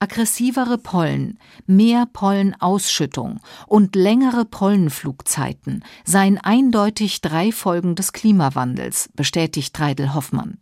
Aggressivere 0.00 0.78
Pollen, 0.78 1.40
mehr 1.66 2.06
Pollenausschüttung 2.12 3.40
und 3.66 3.96
längere 3.96 4.44
Pollenflugzeiten 4.44 5.84
seien 6.04 6.38
eindeutig 6.38 7.20
drei 7.20 7.50
Folgen 7.50 7.96
des 7.96 8.12
Klimawandels, 8.12 9.10
bestätigt 9.16 9.74
Treidel 9.74 10.14
Hoffmann. 10.14 10.58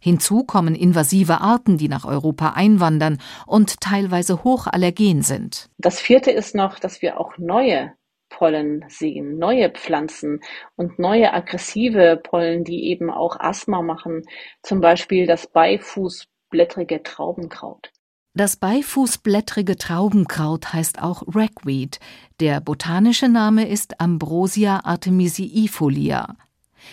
Hinzu 0.00 0.44
kommen 0.44 0.74
invasive 0.74 1.40
Arten, 1.40 1.76
die 1.76 1.88
nach 1.88 2.04
Europa 2.04 2.54
einwandern 2.54 3.18
und 3.46 3.80
teilweise 3.80 4.42
hochallergen 4.42 5.22
sind. 5.22 5.68
Das 5.78 6.00
vierte 6.00 6.30
ist 6.30 6.54
noch, 6.54 6.78
dass 6.78 7.02
wir 7.02 7.20
auch 7.20 7.36
neue 7.36 7.92
Pollen 8.30 8.84
sehen, 8.88 9.38
neue 9.38 9.70
Pflanzen 9.70 10.40
und 10.76 10.98
neue 10.98 11.34
aggressive 11.34 12.18
Pollen, 12.22 12.64
die 12.64 12.84
eben 12.84 13.10
auch 13.10 13.38
Asthma 13.38 13.82
machen, 13.82 14.22
zum 14.62 14.80
Beispiel 14.80 15.26
das 15.26 15.46
Beifußblättrige 15.46 17.02
Traubenkraut. 17.02 17.92
Das 18.32 18.56
beifußblättrige 18.56 19.76
Traubenkraut 19.76 20.72
heißt 20.72 21.02
auch 21.02 21.24
Ragweed. 21.26 21.98
Der 22.38 22.60
botanische 22.60 23.28
Name 23.28 23.68
ist 23.68 24.00
Ambrosia 24.00 24.80
artemisiifolia. 24.84 26.36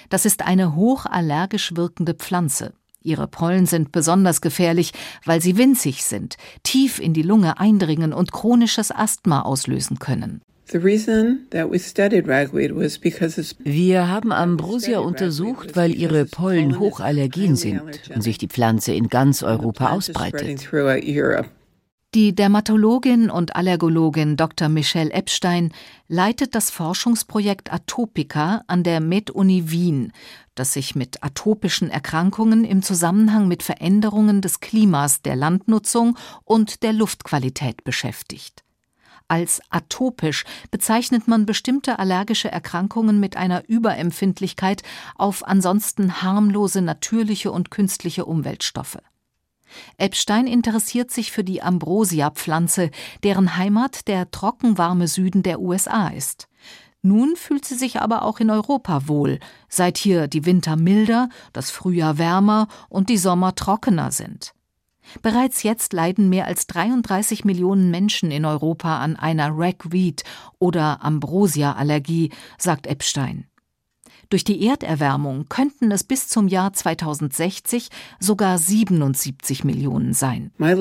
Das 0.09 0.25
ist 0.25 0.45
eine 0.45 0.75
hochallergisch 0.75 1.75
wirkende 1.75 2.15
Pflanze. 2.15 2.73
Ihre 3.07 3.27
Pollen 3.27 3.65
sind 3.65 3.93
besonders 3.93 4.41
gefährlich, 4.41 4.91
weil 5.23 5.41
sie 5.41 5.57
winzig 5.57 6.03
sind, 6.03 6.35
tief 6.63 6.99
in 6.99 7.13
die 7.13 7.21
Lunge 7.21 7.57
eindringen 7.57 8.11
und 8.11 8.33
chronisches 8.33 8.91
Asthma 8.91 9.43
auslösen 9.43 9.97
können. 9.97 10.41
Wir 13.63 14.07
haben 14.09 14.31
Ambrosia 14.33 14.99
untersucht, 14.99 15.77
weil 15.77 15.95
ihre 15.95 16.25
Pollen 16.25 16.77
hochallergen 16.77 17.55
sind 17.55 17.81
und 18.13 18.21
sich 18.21 18.37
die 18.37 18.49
Pflanze 18.49 18.93
in 18.93 19.07
ganz 19.07 19.43
Europa 19.43 19.91
ausbreitet. 19.91 20.67
Die 22.17 22.33
Dermatologin 22.33 23.29
und 23.29 23.55
Allergologin 23.55 24.37
Dr. 24.37 24.69
Michelle 24.69 25.11
Epstein 25.11 25.71
leitet 26.07 26.55
das 26.55 26.71
Forschungsprojekt 26.71 27.71
Atopica 27.71 28.63
an 28.65 28.81
der 28.81 29.01
Med-Uni 29.01 29.69
Wien, 29.69 30.11
das 30.55 30.73
sich 30.73 30.95
mit 30.95 31.23
atopischen 31.23 31.91
Erkrankungen 31.91 32.65
im 32.65 32.81
Zusammenhang 32.81 33.47
mit 33.47 33.61
Veränderungen 33.61 34.41
des 34.41 34.61
Klimas, 34.61 35.21
der 35.21 35.35
Landnutzung 35.35 36.17
und 36.43 36.81
der 36.81 36.93
Luftqualität 36.93 37.83
beschäftigt. 37.83 38.63
Als 39.27 39.61
atopisch 39.69 40.43
bezeichnet 40.71 41.27
man 41.27 41.45
bestimmte 41.45 41.99
allergische 41.99 42.49
Erkrankungen 42.49 43.19
mit 43.19 43.37
einer 43.37 43.69
Überempfindlichkeit 43.69 44.81
auf 45.17 45.45
ansonsten 45.45 46.23
harmlose 46.23 46.81
natürliche 46.81 47.51
und 47.51 47.69
künstliche 47.69 48.25
Umweltstoffe. 48.25 48.97
Epstein 49.97 50.47
interessiert 50.47 51.11
sich 51.11 51.31
für 51.31 51.43
die 51.43 51.61
Ambrosia-Pflanze, 51.61 52.91
deren 53.23 53.57
Heimat 53.57 54.07
der 54.07 54.31
trockenwarme 54.31 55.07
Süden 55.07 55.43
der 55.43 55.59
USA 55.59 56.09
ist. 56.09 56.47
Nun 57.01 57.35
fühlt 57.35 57.63
sie 57.63 57.75
sich 57.75 58.01
aber 58.01 58.23
auch 58.23 58.39
in 58.39 58.49
Europa 58.49 59.07
wohl, 59.07 59.39
seit 59.69 59.97
hier 59.97 60.27
die 60.27 60.45
Winter 60.45 60.75
milder, 60.75 61.29
das 61.53 61.71
Frühjahr 61.71 62.17
wärmer 62.17 62.67
und 62.89 63.09
die 63.09 63.17
Sommer 63.17 63.55
trockener 63.55 64.11
sind. 64.11 64.53
Bereits 65.21 65.63
jetzt 65.63 65.93
leiden 65.93 66.27
mehr 66.29 66.45
als 66.47 66.67
33 66.67 67.45
Millionen 67.45 67.91
Menschen 67.91 68.29
in 68.29 68.45
Europa 68.45 68.99
an 68.99 69.15
einer 69.15 69.51
Ragweed 69.53 70.23
oder 70.59 71.03
Ambrosia-Allergie, 71.03 72.31
sagt 72.57 72.87
Epstein. 72.87 73.47
Durch 74.29 74.43
die 74.43 74.65
Erderwärmung 74.65 75.47
könnten 75.47 75.91
es 75.91 76.03
bis 76.03 76.27
zum 76.27 76.47
Jahr 76.47 76.73
2060 76.73 77.89
sogar 78.19 78.57
77 78.57 79.63
Millionen 79.63 80.13
sein. 80.13 80.51
Mein 80.57 80.77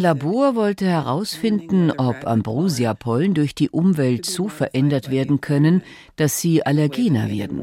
Labor 0.00 0.54
wollte 0.54 0.86
herausfinden, 0.86 1.90
ob 1.90 2.26
Ambrosia-Pollen 2.26 3.34
durch 3.34 3.54
die 3.54 3.68
Umwelt 3.70 4.24
so 4.24 4.48
verändert 4.48 5.10
werden 5.10 5.40
können, 5.40 5.82
dass 6.16 6.40
sie 6.40 6.64
allergener 6.64 7.28
werden. 7.28 7.62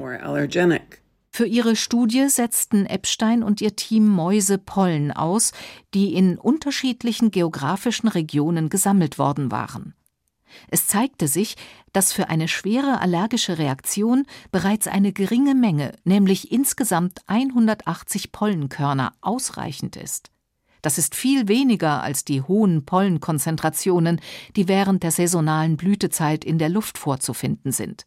Für 1.32 1.46
ihre 1.46 1.76
Studie 1.76 2.30
setzten 2.30 2.86
Epstein 2.86 3.44
und 3.44 3.60
ihr 3.60 3.76
Team 3.76 4.08
Mäusepollen 4.08 5.12
aus, 5.12 5.52
die 5.94 6.14
in 6.14 6.38
unterschiedlichen 6.38 7.30
geografischen 7.30 8.08
Regionen 8.08 8.70
gesammelt 8.70 9.20
worden 9.20 9.52
waren. 9.52 9.96
Es 10.70 10.88
zeigte 10.88 11.28
sich, 11.28 11.56
dass 11.94 12.14
für 12.14 12.30
eine 12.30 12.48
schwere 12.48 13.02
allergische 13.02 13.58
Reaktion 13.58 14.26
bereits 14.52 14.88
eine 14.88 15.14
geringe 15.14 15.56
Menge, 15.56 15.94
nämlich 16.04 16.52
insgesamt 16.52 17.22
180 17.28 18.32
Pollenkörner, 18.32 19.14
ausreichend 19.22 19.96
ist. 19.96 20.32
Das 20.82 20.98
ist 20.98 21.16
viel 21.16 21.48
weniger 21.48 22.04
als 22.04 22.26
die 22.26 22.42
hohen 22.42 22.86
Pollenkonzentrationen, 22.86 24.22
die 24.56 24.68
während 24.68 25.04
der 25.04 25.12
saisonalen 25.12 25.78
Blütezeit 25.78 26.46
in 26.46 26.60
der 26.60 26.70
Luft 26.70 26.98
vorzufinden 26.98 27.72
sind 27.72 28.06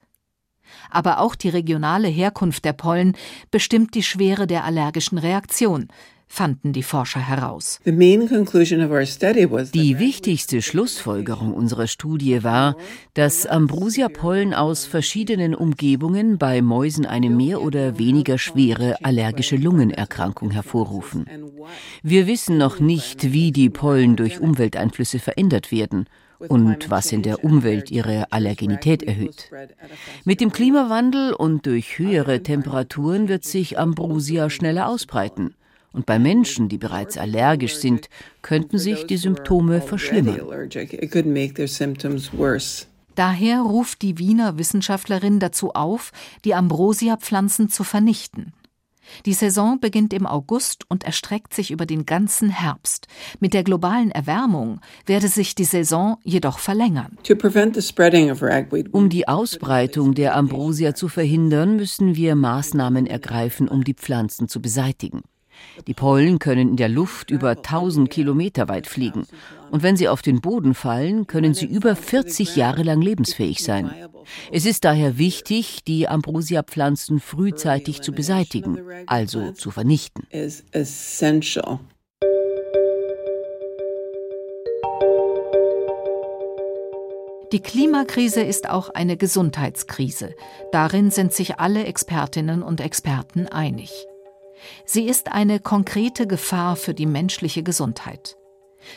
aber 0.90 1.20
auch 1.20 1.34
die 1.34 1.48
regionale 1.48 2.08
Herkunft 2.08 2.64
der 2.64 2.72
Pollen 2.72 3.16
bestimmt 3.50 3.94
die 3.94 4.02
Schwere 4.02 4.46
der 4.46 4.64
allergischen 4.64 5.18
Reaktion, 5.18 5.88
fanden 6.28 6.72
die 6.72 6.82
Forscher 6.82 7.20
heraus. 7.20 7.80
Die 7.84 7.98
wichtigste 9.98 10.62
Schlussfolgerung 10.62 11.54
unserer 11.54 11.86
Studie 11.86 12.42
war, 12.44 12.76
dass 13.14 13.46
Ambrosia-Pollen 13.46 14.54
aus 14.54 14.84
verschiedenen 14.84 15.54
Umgebungen 15.54 16.38
bei 16.38 16.62
Mäusen 16.62 17.06
eine 17.06 17.30
mehr 17.30 17.62
oder 17.62 17.98
weniger 17.98 18.38
schwere 18.38 18.96
allergische 19.02 19.56
Lungenerkrankung 19.56 20.50
hervorrufen. 20.50 21.26
Wir 22.02 22.26
wissen 22.26 22.58
noch 22.58 22.78
nicht, 22.78 23.32
wie 23.32 23.50
die 23.50 23.70
Pollen 23.70 24.16
durch 24.16 24.40
Umwelteinflüsse 24.40 25.18
verändert 25.18 25.72
werden 25.72 26.06
und 26.38 26.90
was 26.90 27.10
in 27.10 27.22
der 27.22 27.42
Umwelt 27.42 27.90
ihre 27.90 28.30
Allergenität 28.30 29.02
erhöht. 29.02 29.50
Mit 30.24 30.40
dem 30.40 30.52
Klimawandel 30.52 31.32
und 31.32 31.66
durch 31.66 31.98
höhere 31.98 32.42
Temperaturen 32.42 33.28
wird 33.28 33.44
sich 33.44 33.78
Ambrosia 33.78 34.50
schneller 34.50 34.88
ausbreiten. 34.88 35.54
Und 35.98 36.06
bei 36.06 36.20
Menschen, 36.20 36.68
die 36.68 36.78
bereits 36.78 37.18
allergisch 37.18 37.74
sind, 37.74 38.08
könnten 38.40 38.78
sich 38.78 39.08
die 39.08 39.16
Symptome 39.16 39.80
verschlimmern. 39.80 40.40
Daher 43.16 43.60
ruft 43.62 44.02
die 44.02 44.18
Wiener 44.18 44.58
Wissenschaftlerin 44.58 45.40
dazu 45.40 45.72
auf, 45.72 46.12
die 46.44 46.54
Ambrosia-Pflanzen 46.54 47.68
zu 47.68 47.82
vernichten. 47.82 48.52
Die 49.26 49.32
Saison 49.32 49.80
beginnt 49.80 50.12
im 50.12 50.24
August 50.24 50.88
und 50.88 51.02
erstreckt 51.02 51.52
sich 51.52 51.72
über 51.72 51.84
den 51.84 52.06
ganzen 52.06 52.50
Herbst. 52.50 53.08
Mit 53.40 53.52
der 53.52 53.64
globalen 53.64 54.12
Erwärmung 54.12 54.80
werde 55.04 55.26
sich 55.26 55.56
die 55.56 55.64
Saison 55.64 56.18
jedoch 56.22 56.60
verlängern. 56.60 57.18
Um 58.92 59.08
die 59.08 59.26
Ausbreitung 59.26 60.14
der 60.14 60.36
Ambrosia 60.36 60.94
zu 60.94 61.08
verhindern, 61.08 61.74
müssen 61.74 62.14
wir 62.14 62.36
Maßnahmen 62.36 63.08
ergreifen, 63.08 63.66
um 63.66 63.82
die 63.82 63.94
Pflanzen 63.94 64.46
zu 64.46 64.62
beseitigen. 64.62 65.22
Die 65.86 65.94
Pollen 65.94 66.38
können 66.38 66.70
in 66.70 66.76
der 66.76 66.88
Luft 66.88 67.30
über 67.30 67.50
1000 67.50 68.10
Kilometer 68.10 68.68
weit 68.68 68.86
fliegen. 68.86 69.26
Und 69.70 69.82
wenn 69.82 69.96
sie 69.96 70.08
auf 70.08 70.22
den 70.22 70.40
Boden 70.40 70.74
fallen, 70.74 71.26
können 71.26 71.54
sie 71.54 71.66
über 71.66 71.94
40 71.96 72.56
Jahre 72.56 72.82
lang 72.82 73.00
lebensfähig 73.00 73.62
sein. 73.62 73.90
Es 74.52 74.66
ist 74.66 74.84
daher 74.84 75.18
wichtig, 75.18 75.84
die 75.86 76.08
Ambrosia-Pflanzen 76.08 77.20
frühzeitig 77.20 78.02
zu 78.02 78.12
beseitigen, 78.12 78.78
also 79.06 79.52
zu 79.52 79.70
vernichten. 79.70 80.26
Die 87.52 87.60
Klimakrise 87.60 88.42
ist 88.42 88.68
auch 88.68 88.90
eine 88.90 89.16
Gesundheitskrise. 89.16 90.34
Darin 90.70 91.10
sind 91.10 91.32
sich 91.32 91.58
alle 91.58 91.84
Expertinnen 91.84 92.62
und 92.62 92.82
Experten 92.82 93.46
einig. 93.46 94.06
Sie 94.84 95.08
ist 95.08 95.32
eine 95.32 95.60
konkrete 95.60 96.26
Gefahr 96.26 96.76
für 96.76 96.94
die 96.94 97.06
menschliche 97.06 97.62
Gesundheit. 97.62 98.36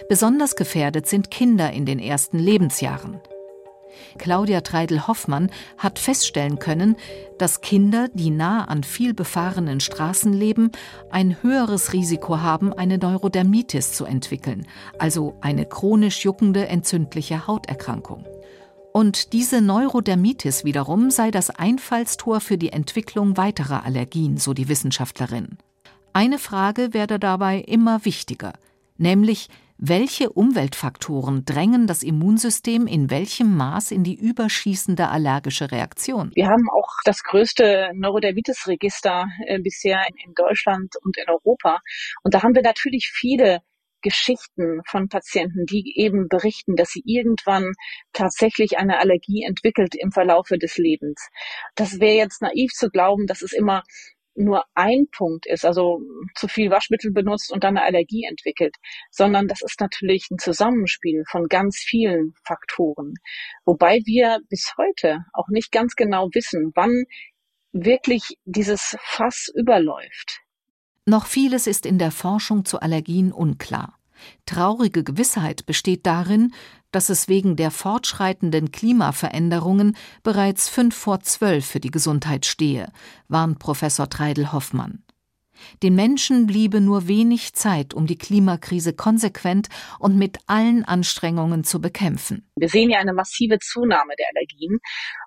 Besonders 0.10 0.56
gefährdet 0.56 1.08
sind 1.08 1.32
Kinder 1.32 1.71
in 1.71 1.86
den 1.86 2.00
ersten 2.00 2.39
Lebensjahren. 2.39 3.19
Claudia 4.17 4.62
Treidel-Hoffmann 4.62 5.52
hat 5.78 6.00
feststellen 6.00 6.60
können, 6.60 6.95
dass 7.38 7.62
Kinder, 7.62 8.08
die 8.13 8.30
nah 8.30 8.65
an 8.65 8.84
viel 8.84 9.13
befahrenen 9.13 9.80
Straßen 9.80 10.34
leben, 10.34 10.71
ein 11.10 11.41
höheres 11.41 11.93
Risiko 11.93 12.39
haben, 12.39 12.74
eine 12.74 12.97
Neurodermitis 12.97 13.93
zu 13.93 14.06
entwickeln, 14.06 14.67
also 14.97 15.36
eine 15.41 15.65
chronisch 15.65 16.24
juckende 16.24 16.67
entzündliche 16.67 17.47
Hauterkrankung. 17.47 18.26
Und 18.93 19.32
diese 19.32 19.62
Neurodermitis 19.62 20.65
wiederum 20.65 21.12
sei 21.12 21.32
das 21.32 21.49
Einfallstor 21.49 22.41
für 22.41 22.58
die 22.58 22.73
Entwicklung 22.73 23.38
weiterer 23.38 23.86
Allergien, 23.86 24.38
so 24.38 24.54
die 24.54 24.67
Wissenschaftlerin. 24.67 25.58
Eine 26.13 26.39
Frage 26.39 26.93
werde 26.93 27.17
dabei 27.17 27.60
immer 27.60 28.04
wichtiger, 28.04 28.54
nämlich 28.97 29.47
welche 29.77 30.30
Umweltfaktoren 30.30 31.43
drängen 31.45 31.88
das 31.88 32.04
Immunsystem 32.04 32.86
in 32.86 33.10
welchem 33.10 33.58
Maß 33.58 33.91
in 33.91 34.04
die 34.04 34.13
überschießende 34.13 35.08
allergische 35.08 35.71
Reaktion? 35.71 36.32
Wir 36.36 36.47
haben 36.47 36.69
auch 36.69 36.97
das 37.04 37.23
größte 37.23 37.91
Neurodermitis-Register 37.95 39.25
äh, 39.47 39.58
bisher 39.60 40.04
in, 40.08 40.30
in 40.30 40.34
Deutschland 40.36 40.93
und 41.01 41.17
in 41.17 41.27
Europa. 41.30 41.80
Und 42.21 42.36
da 42.36 42.43
haben 42.43 42.54
wir 42.54 42.62
natürlich 42.62 43.10
viele 43.12 43.62
Geschichten 44.01 44.81
von 44.87 45.07
Patienten, 45.09 45.65
die 45.65 45.93
eben 45.95 46.27
berichten, 46.27 46.75
dass 46.75 46.89
sie 46.89 47.03
irgendwann 47.05 47.71
tatsächlich 48.13 48.77
eine 48.77 48.99
Allergie 48.99 49.43
entwickelt 49.43 49.95
im 49.95 50.11
Verlaufe 50.11 50.57
des 50.57 50.77
Lebens. 50.77 51.29
Das 51.75 51.99
wäre 51.99 52.15
jetzt 52.15 52.41
naiv 52.41 52.71
zu 52.71 52.89
glauben, 52.89 53.27
dass 53.27 53.41
es 53.41 53.53
immer 53.53 53.83
nur 54.35 54.63
ein 54.75 55.07
Punkt 55.11 55.45
ist, 55.45 55.65
also 55.65 55.99
zu 56.35 56.47
viel 56.47 56.69
Waschmittel 56.71 57.11
benutzt 57.11 57.51
und 57.51 57.63
dann 57.63 57.77
eine 57.77 57.85
Allergie 57.85 58.23
entwickelt, 58.23 58.75
sondern 59.09 59.47
das 59.47 59.61
ist 59.61 59.79
natürlich 59.79 60.27
ein 60.31 60.37
Zusammenspiel 60.37 61.23
von 61.29 61.47
ganz 61.47 61.77
vielen 61.77 62.33
Faktoren. 62.45 63.13
Wobei 63.65 63.99
wir 64.05 64.39
bis 64.49 64.73
heute 64.77 65.19
auch 65.33 65.49
nicht 65.49 65.71
ganz 65.71 65.95
genau 65.95 66.29
wissen, 66.33 66.71
wann 66.75 67.03
wirklich 67.73 68.37
dieses 68.45 68.97
Fass 69.01 69.51
überläuft. 69.53 70.41
Noch 71.05 71.25
vieles 71.25 71.65
ist 71.65 71.85
in 71.85 71.97
der 71.97 72.11
Forschung 72.11 72.63
zu 72.63 72.79
Allergien 72.79 73.31
unklar. 73.31 73.97
Traurige 74.45 75.03
Gewissheit 75.03 75.65
besteht 75.65 76.05
darin, 76.05 76.53
dass 76.91 77.09
es 77.09 77.27
wegen 77.27 77.55
der 77.55 77.71
fortschreitenden 77.71 78.71
Klimaveränderungen 78.71 79.97
bereits 80.21 80.69
fünf 80.69 80.95
vor 80.95 81.21
zwölf 81.21 81.65
für 81.65 81.79
die 81.79 81.89
Gesundheit 81.89 82.45
stehe, 82.45 82.91
warnt 83.27 83.57
Professor 83.57 84.09
Treidel 84.09 84.51
Hoffmann. 84.51 85.03
Den 85.83 85.95
Menschen 85.95 86.47
bliebe 86.47 86.81
nur 86.81 87.07
wenig 87.07 87.53
Zeit, 87.53 87.93
um 87.93 88.07
die 88.07 88.17
Klimakrise 88.17 88.93
konsequent 88.93 89.69
und 89.99 90.17
mit 90.17 90.39
allen 90.47 90.85
Anstrengungen 90.85 91.63
zu 91.63 91.81
bekämpfen. 91.81 92.47
Wir 92.55 92.69
sehen 92.69 92.89
ja 92.89 92.99
eine 92.99 93.13
massive 93.13 93.59
Zunahme 93.59 94.13
der 94.17 94.27
Allergien 94.35 94.79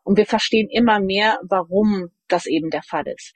und 0.02 0.16
wir 0.18 0.26
verstehen 0.26 0.68
immer 0.70 1.00
mehr, 1.00 1.38
warum 1.42 2.10
das 2.28 2.46
eben 2.46 2.70
der 2.70 2.82
Fall 2.82 3.06
ist. 3.06 3.32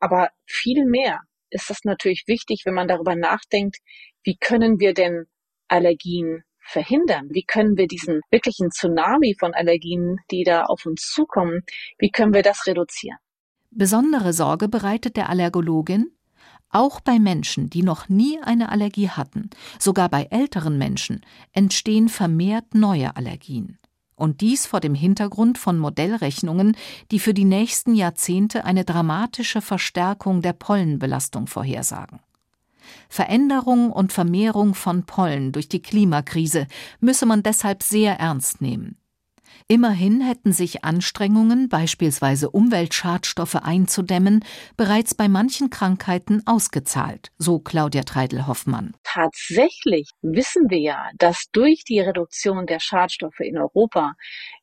Aber 0.00 0.30
viel 0.46 0.84
mehr 0.84 1.20
ist 1.50 1.70
es 1.70 1.84
natürlich 1.84 2.24
wichtig, 2.26 2.62
wenn 2.64 2.74
man 2.74 2.88
darüber 2.88 3.16
nachdenkt, 3.16 3.78
wie 4.24 4.36
können 4.36 4.78
wir 4.78 4.94
denn 4.94 5.26
Allergien 5.68 6.42
verhindern? 6.60 7.28
Wie 7.30 7.44
können 7.44 7.76
wir 7.76 7.86
diesen 7.86 8.20
wirklichen 8.30 8.70
Tsunami 8.70 9.34
von 9.38 9.54
Allergien, 9.54 10.18
die 10.30 10.44
da 10.44 10.64
auf 10.64 10.86
uns 10.86 11.10
zukommen, 11.14 11.62
wie 11.98 12.10
können 12.10 12.34
wir 12.34 12.42
das 12.42 12.66
reduzieren? 12.66 13.18
Besondere 13.70 14.32
Sorge 14.32 14.68
bereitet 14.68 15.16
der 15.16 15.28
Allergologin, 15.28 16.10
auch 16.70 17.00
bei 17.00 17.18
Menschen, 17.18 17.70
die 17.70 17.82
noch 17.82 18.08
nie 18.08 18.38
eine 18.42 18.70
Allergie 18.70 19.08
hatten, 19.08 19.48
sogar 19.78 20.08
bei 20.08 20.24
älteren 20.30 20.76
Menschen, 20.76 21.24
entstehen 21.52 22.08
vermehrt 22.08 22.74
neue 22.74 23.16
Allergien 23.16 23.78
und 24.18 24.40
dies 24.40 24.66
vor 24.66 24.80
dem 24.80 24.94
Hintergrund 24.94 25.58
von 25.58 25.78
Modellrechnungen, 25.78 26.76
die 27.10 27.18
für 27.18 27.34
die 27.34 27.44
nächsten 27.44 27.94
Jahrzehnte 27.94 28.64
eine 28.64 28.84
dramatische 28.84 29.60
Verstärkung 29.60 30.42
der 30.42 30.52
Pollenbelastung 30.52 31.46
vorhersagen. 31.46 32.20
Veränderung 33.08 33.92
und 33.92 34.12
Vermehrung 34.12 34.74
von 34.74 35.04
Pollen 35.04 35.52
durch 35.52 35.68
die 35.68 35.82
Klimakrise 35.82 36.66
müsse 37.00 37.26
man 37.26 37.42
deshalb 37.42 37.82
sehr 37.82 38.18
ernst 38.18 38.60
nehmen. 38.60 38.96
Immerhin 39.66 40.20
hätten 40.20 40.52
sich 40.52 40.84
Anstrengungen, 40.84 41.68
beispielsweise 41.68 42.50
Umweltschadstoffe 42.50 43.56
einzudämmen, 43.56 44.44
bereits 44.76 45.14
bei 45.14 45.28
manchen 45.28 45.70
Krankheiten 45.70 46.42
ausgezahlt, 46.46 47.30
so 47.38 47.58
Claudia 47.58 48.02
Treidel-Hoffmann. 48.02 48.94
Tatsächlich 49.04 50.10
wissen 50.22 50.70
wir 50.70 50.80
ja, 50.80 51.10
dass 51.18 51.46
durch 51.52 51.84
die 51.84 52.00
Reduktion 52.00 52.66
der 52.66 52.80
Schadstoffe 52.80 53.40
in 53.40 53.58
Europa 53.58 54.14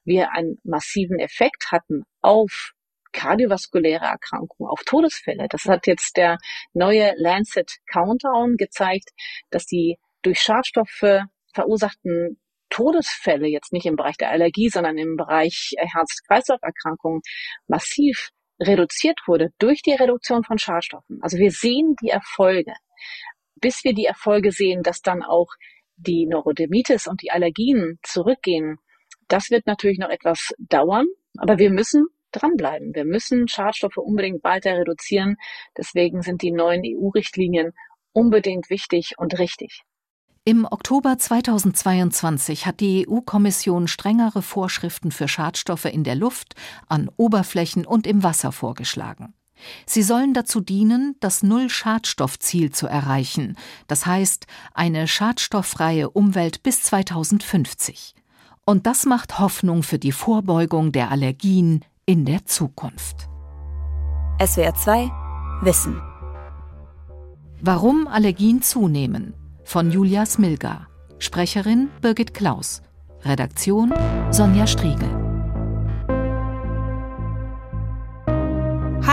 wir 0.04 0.32
einen 0.32 0.58
massiven 0.64 1.20
Effekt 1.20 1.72
hatten 1.72 2.04
auf 2.22 2.72
kardiovaskuläre 3.16 4.06
Erkrankungen, 4.06 4.70
auf 4.70 4.84
Todesfälle. 4.86 5.48
Das 5.50 5.66
hat 5.66 5.88
jetzt 5.88 6.18
der 6.18 6.38
neue 6.74 7.14
Lancet 7.18 7.78
Countdown 7.88 8.58
gezeigt, 8.58 9.10
dass 9.50 9.66
die 9.66 9.98
durch 10.22 10.40
Schadstoffe 10.40 11.24
verursachten 11.54 12.38
Todesfälle 12.76 13.48
jetzt 13.48 13.72
nicht 13.72 13.86
im 13.86 13.96
Bereich 13.96 14.18
der 14.18 14.32
Allergie, 14.32 14.68
sondern 14.68 14.98
im 14.98 15.16
Bereich 15.16 15.72
Herz-Kreislauf-Erkrankungen 15.78 17.22
massiv 17.68 18.32
reduziert 18.60 19.18
wurde 19.28 19.52
durch 19.60 19.82
die 19.82 19.94
Reduktion 19.94 20.44
von 20.44 20.58
Schadstoffen. 20.58 21.20
Also 21.22 21.38
wir 21.38 21.52
sehen 21.52 21.96
die 22.02 22.10
Erfolge. 22.10 22.74
Bis 23.56 23.86
wir 23.86 23.94
die 23.94 24.06
Erfolge 24.06 24.52
sehen, 24.52 24.84
dass 24.84 25.02
dann 25.02 25.24
auch 25.24 25.48
die 25.96 26.26
Neurodermitis 26.26 27.08
und 27.08 27.22
die 27.22 27.32
Allergien 27.32 27.98
zurückgehen, 28.04 28.78
das 29.30 29.52
wird 29.52 29.66
natürlich 29.68 29.98
noch 29.98 30.10
etwas 30.10 30.54
dauern, 30.60 31.06
aber 31.38 31.58
wir 31.58 31.72
müssen 31.72 32.06
dranbleiben. 32.34 32.94
Wir 32.94 33.06
müssen 33.06 33.48
Schadstoffe 33.48 33.98
unbedingt 33.98 34.44
weiter 34.44 34.78
reduzieren. 34.78 35.38
Deswegen 35.78 36.22
sind 36.22 36.42
die 36.42 36.52
neuen 36.52 36.82
EU-Richtlinien 36.86 37.72
unbedingt 38.12 38.70
wichtig 38.70 39.14
und 39.18 39.40
richtig. 39.40 39.84
Im 40.48 40.68
Oktober 40.70 41.18
2022 41.18 42.68
hat 42.68 42.80
die 42.80 43.08
EU-Kommission 43.10 43.88
strengere 43.88 44.44
Vorschriften 44.44 45.10
für 45.10 45.28
Schadstoffe 45.28 45.86
in 45.86 46.04
der 46.04 46.14
Luft, 46.14 46.54
an 46.88 47.10
Oberflächen 47.18 47.84
und 47.84 48.06
im 48.06 48.22
Wasser 48.22 48.52
vorgeschlagen. 48.52 49.34
Sie 49.88 50.04
sollen 50.04 50.36
dazu 50.36 50.62
dienen, 50.62 51.16
das 51.20 51.42
Null-Schadstoff-Ziel 51.42 52.70
zu 52.70 52.86
erreichen, 52.86 53.58
das 53.88 54.06
heißt 54.06 54.46
eine 54.76 55.08
schadstofffreie 55.08 56.12
Umwelt 56.12 56.62
bis 56.62 56.84
2050. 56.84 58.14
Und 58.66 58.86
das 58.86 59.08
macht 59.08 59.40
Hoffnung 59.40 59.82
für 59.82 59.98
die 59.98 60.12
Vorbeugung 60.12 60.92
der 60.92 61.10
Allergien 61.10 61.84
in 62.06 62.24
der 62.24 62.46
Zukunft. 62.46 63.30
SWR 64.40 64.76
2 64.76 65.12
Wissen. 65.64 66.00
Warum 67.62 68.08
Allergien 68.08 68.62
zunehmen 68.62 69.34
von 69.66 69.92
Julia 69.92 70.26
Smilga. 70.26 70.88
Sprecherin 71.20 71.90
Birgit 72.02 72.34
Klaus. 72.34 72.82
Redaktion 73.24 73.92
Sonja 74.32 74.68
Striegel. 74.68 75.25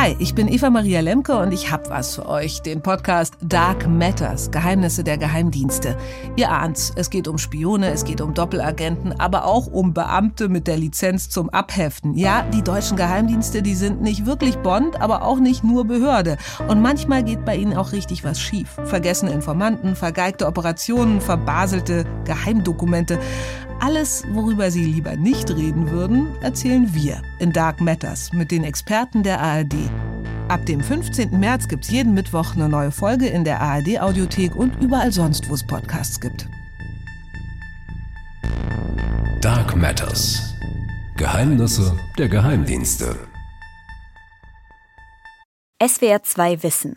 Hi, 0.02 0.16
ich 0.18 0.34
bin 0.34 0.48
Eva 0.48 0.68
Maria 0.68 0.98
Lemke 0.98 1.38
und 1.38 1.52
ich 1.52 1.70
hab 1.70 1.88
was 1.88 2.16
für 2.16 2.28
euch, 2.28 2.60
den 2.60 2.82
Podcast 2.82 3.34
Dark 3.40 3.86
Matters, 3.86 4.50
Geheimnisse 4.50 5.04
der 5.04 5.16
Geheimdienste. 5.16 5.96
Ihr 6.34 6.50
ahnt's, 6.50 6.92
es 6.96 7.08
geht 7.08 7.28
um 7.28 7.38
Spione, 7.38 7.92
es 7.92 8.04
geht 8.04 8.20
um 8.20 8.34
Doppelagenten, 8.34 9.12
aber 9.20 9.44
auch 9.44 9.68
um 9.68 9.94
Beamte 9.94 10.48
mit 10.48 10.66
der 10.66 10.76
Lizenz 10.76 11.28
zum 11.28 11.50
Abheften. 11.50 12.16
Ja, 12.16 12.42
die 12.52 12.62
deutschen 12.62 12.96
Geheimdienste, 12.96 13.62
die 13.62 13.76
sind 13.76 14.02
nicht 14.02 14.26
wirklich 14.26 14.56
Bond, 14.56 15.00
aber 15.00 15.22
auch 15.22 15.38
nicht 15.38 15.62
nur 15.62 15.84
Behörde. 15.84 16.36
Und 16.66 16.82
manchmal 16.82 17.22
geht 17.22 17.44
bei 17.44 17.54
ihnen 17.54 17.76
auch 17.76 17.92
richtig 17.92 18.24
was 18.24 18.40
schief. 18.40 18.70
Vergessene 18.82 19.30
Informanten, 19.30 19.94
vergeigte 19.94 20.48
Operationen, 20.48 21.20
verbaselte 21.20 22.06
Geheimdokumente. 22.24 23.20
Alles, 23.84 24.22
worüber 24.28 24.70
Sie 24.70 24.84
lieber 24.84 25.16
nicht 25.16 25.50
reden 25.50 25.90
würden, 25.90 26.40
erzählen 26.40 26.94
wir 26.94 27.20
in 27.40 27.52
Dark 27.52 27.80
Matters 27.80 28.32
mit 28.32 28.52
den 28.52 28.62
Experten 28.62 29.24
der 29.24 29.40
ARD. 29.40 29.74
Ab 30.46 30.64
dem 30.66 30.80
15. 30.80 31.40
März 31.40 31.66
gibt 31.66 31.82
es 31.82 31.90
jeden 31.90 32.14
Mittwoch 32.14 32.54
eine 32.54 32.68
neue 32.68 32.92
Folge 32.92 33.26
in 33.26 33.42
der 33.42 33.60
ARD-Audiothek 33.60 34.54
und 34.54 34.80
überall 34.80 35.10
sonst, 35.10 35.50
wo 35.50 35.54
es 35.54 35.66
Podcasts 35.66 36.20
gibt. 36.20 36.48
Dark 39.40 39.74
Matters. 39.74 40.54
Geheimnisse 41.16 41.98
der 42.18 42.28
Geheimdienste. 42.28 43.16
SWR 45.84 46.22
2 46.22 46.62
Wissen. 46.62 46.96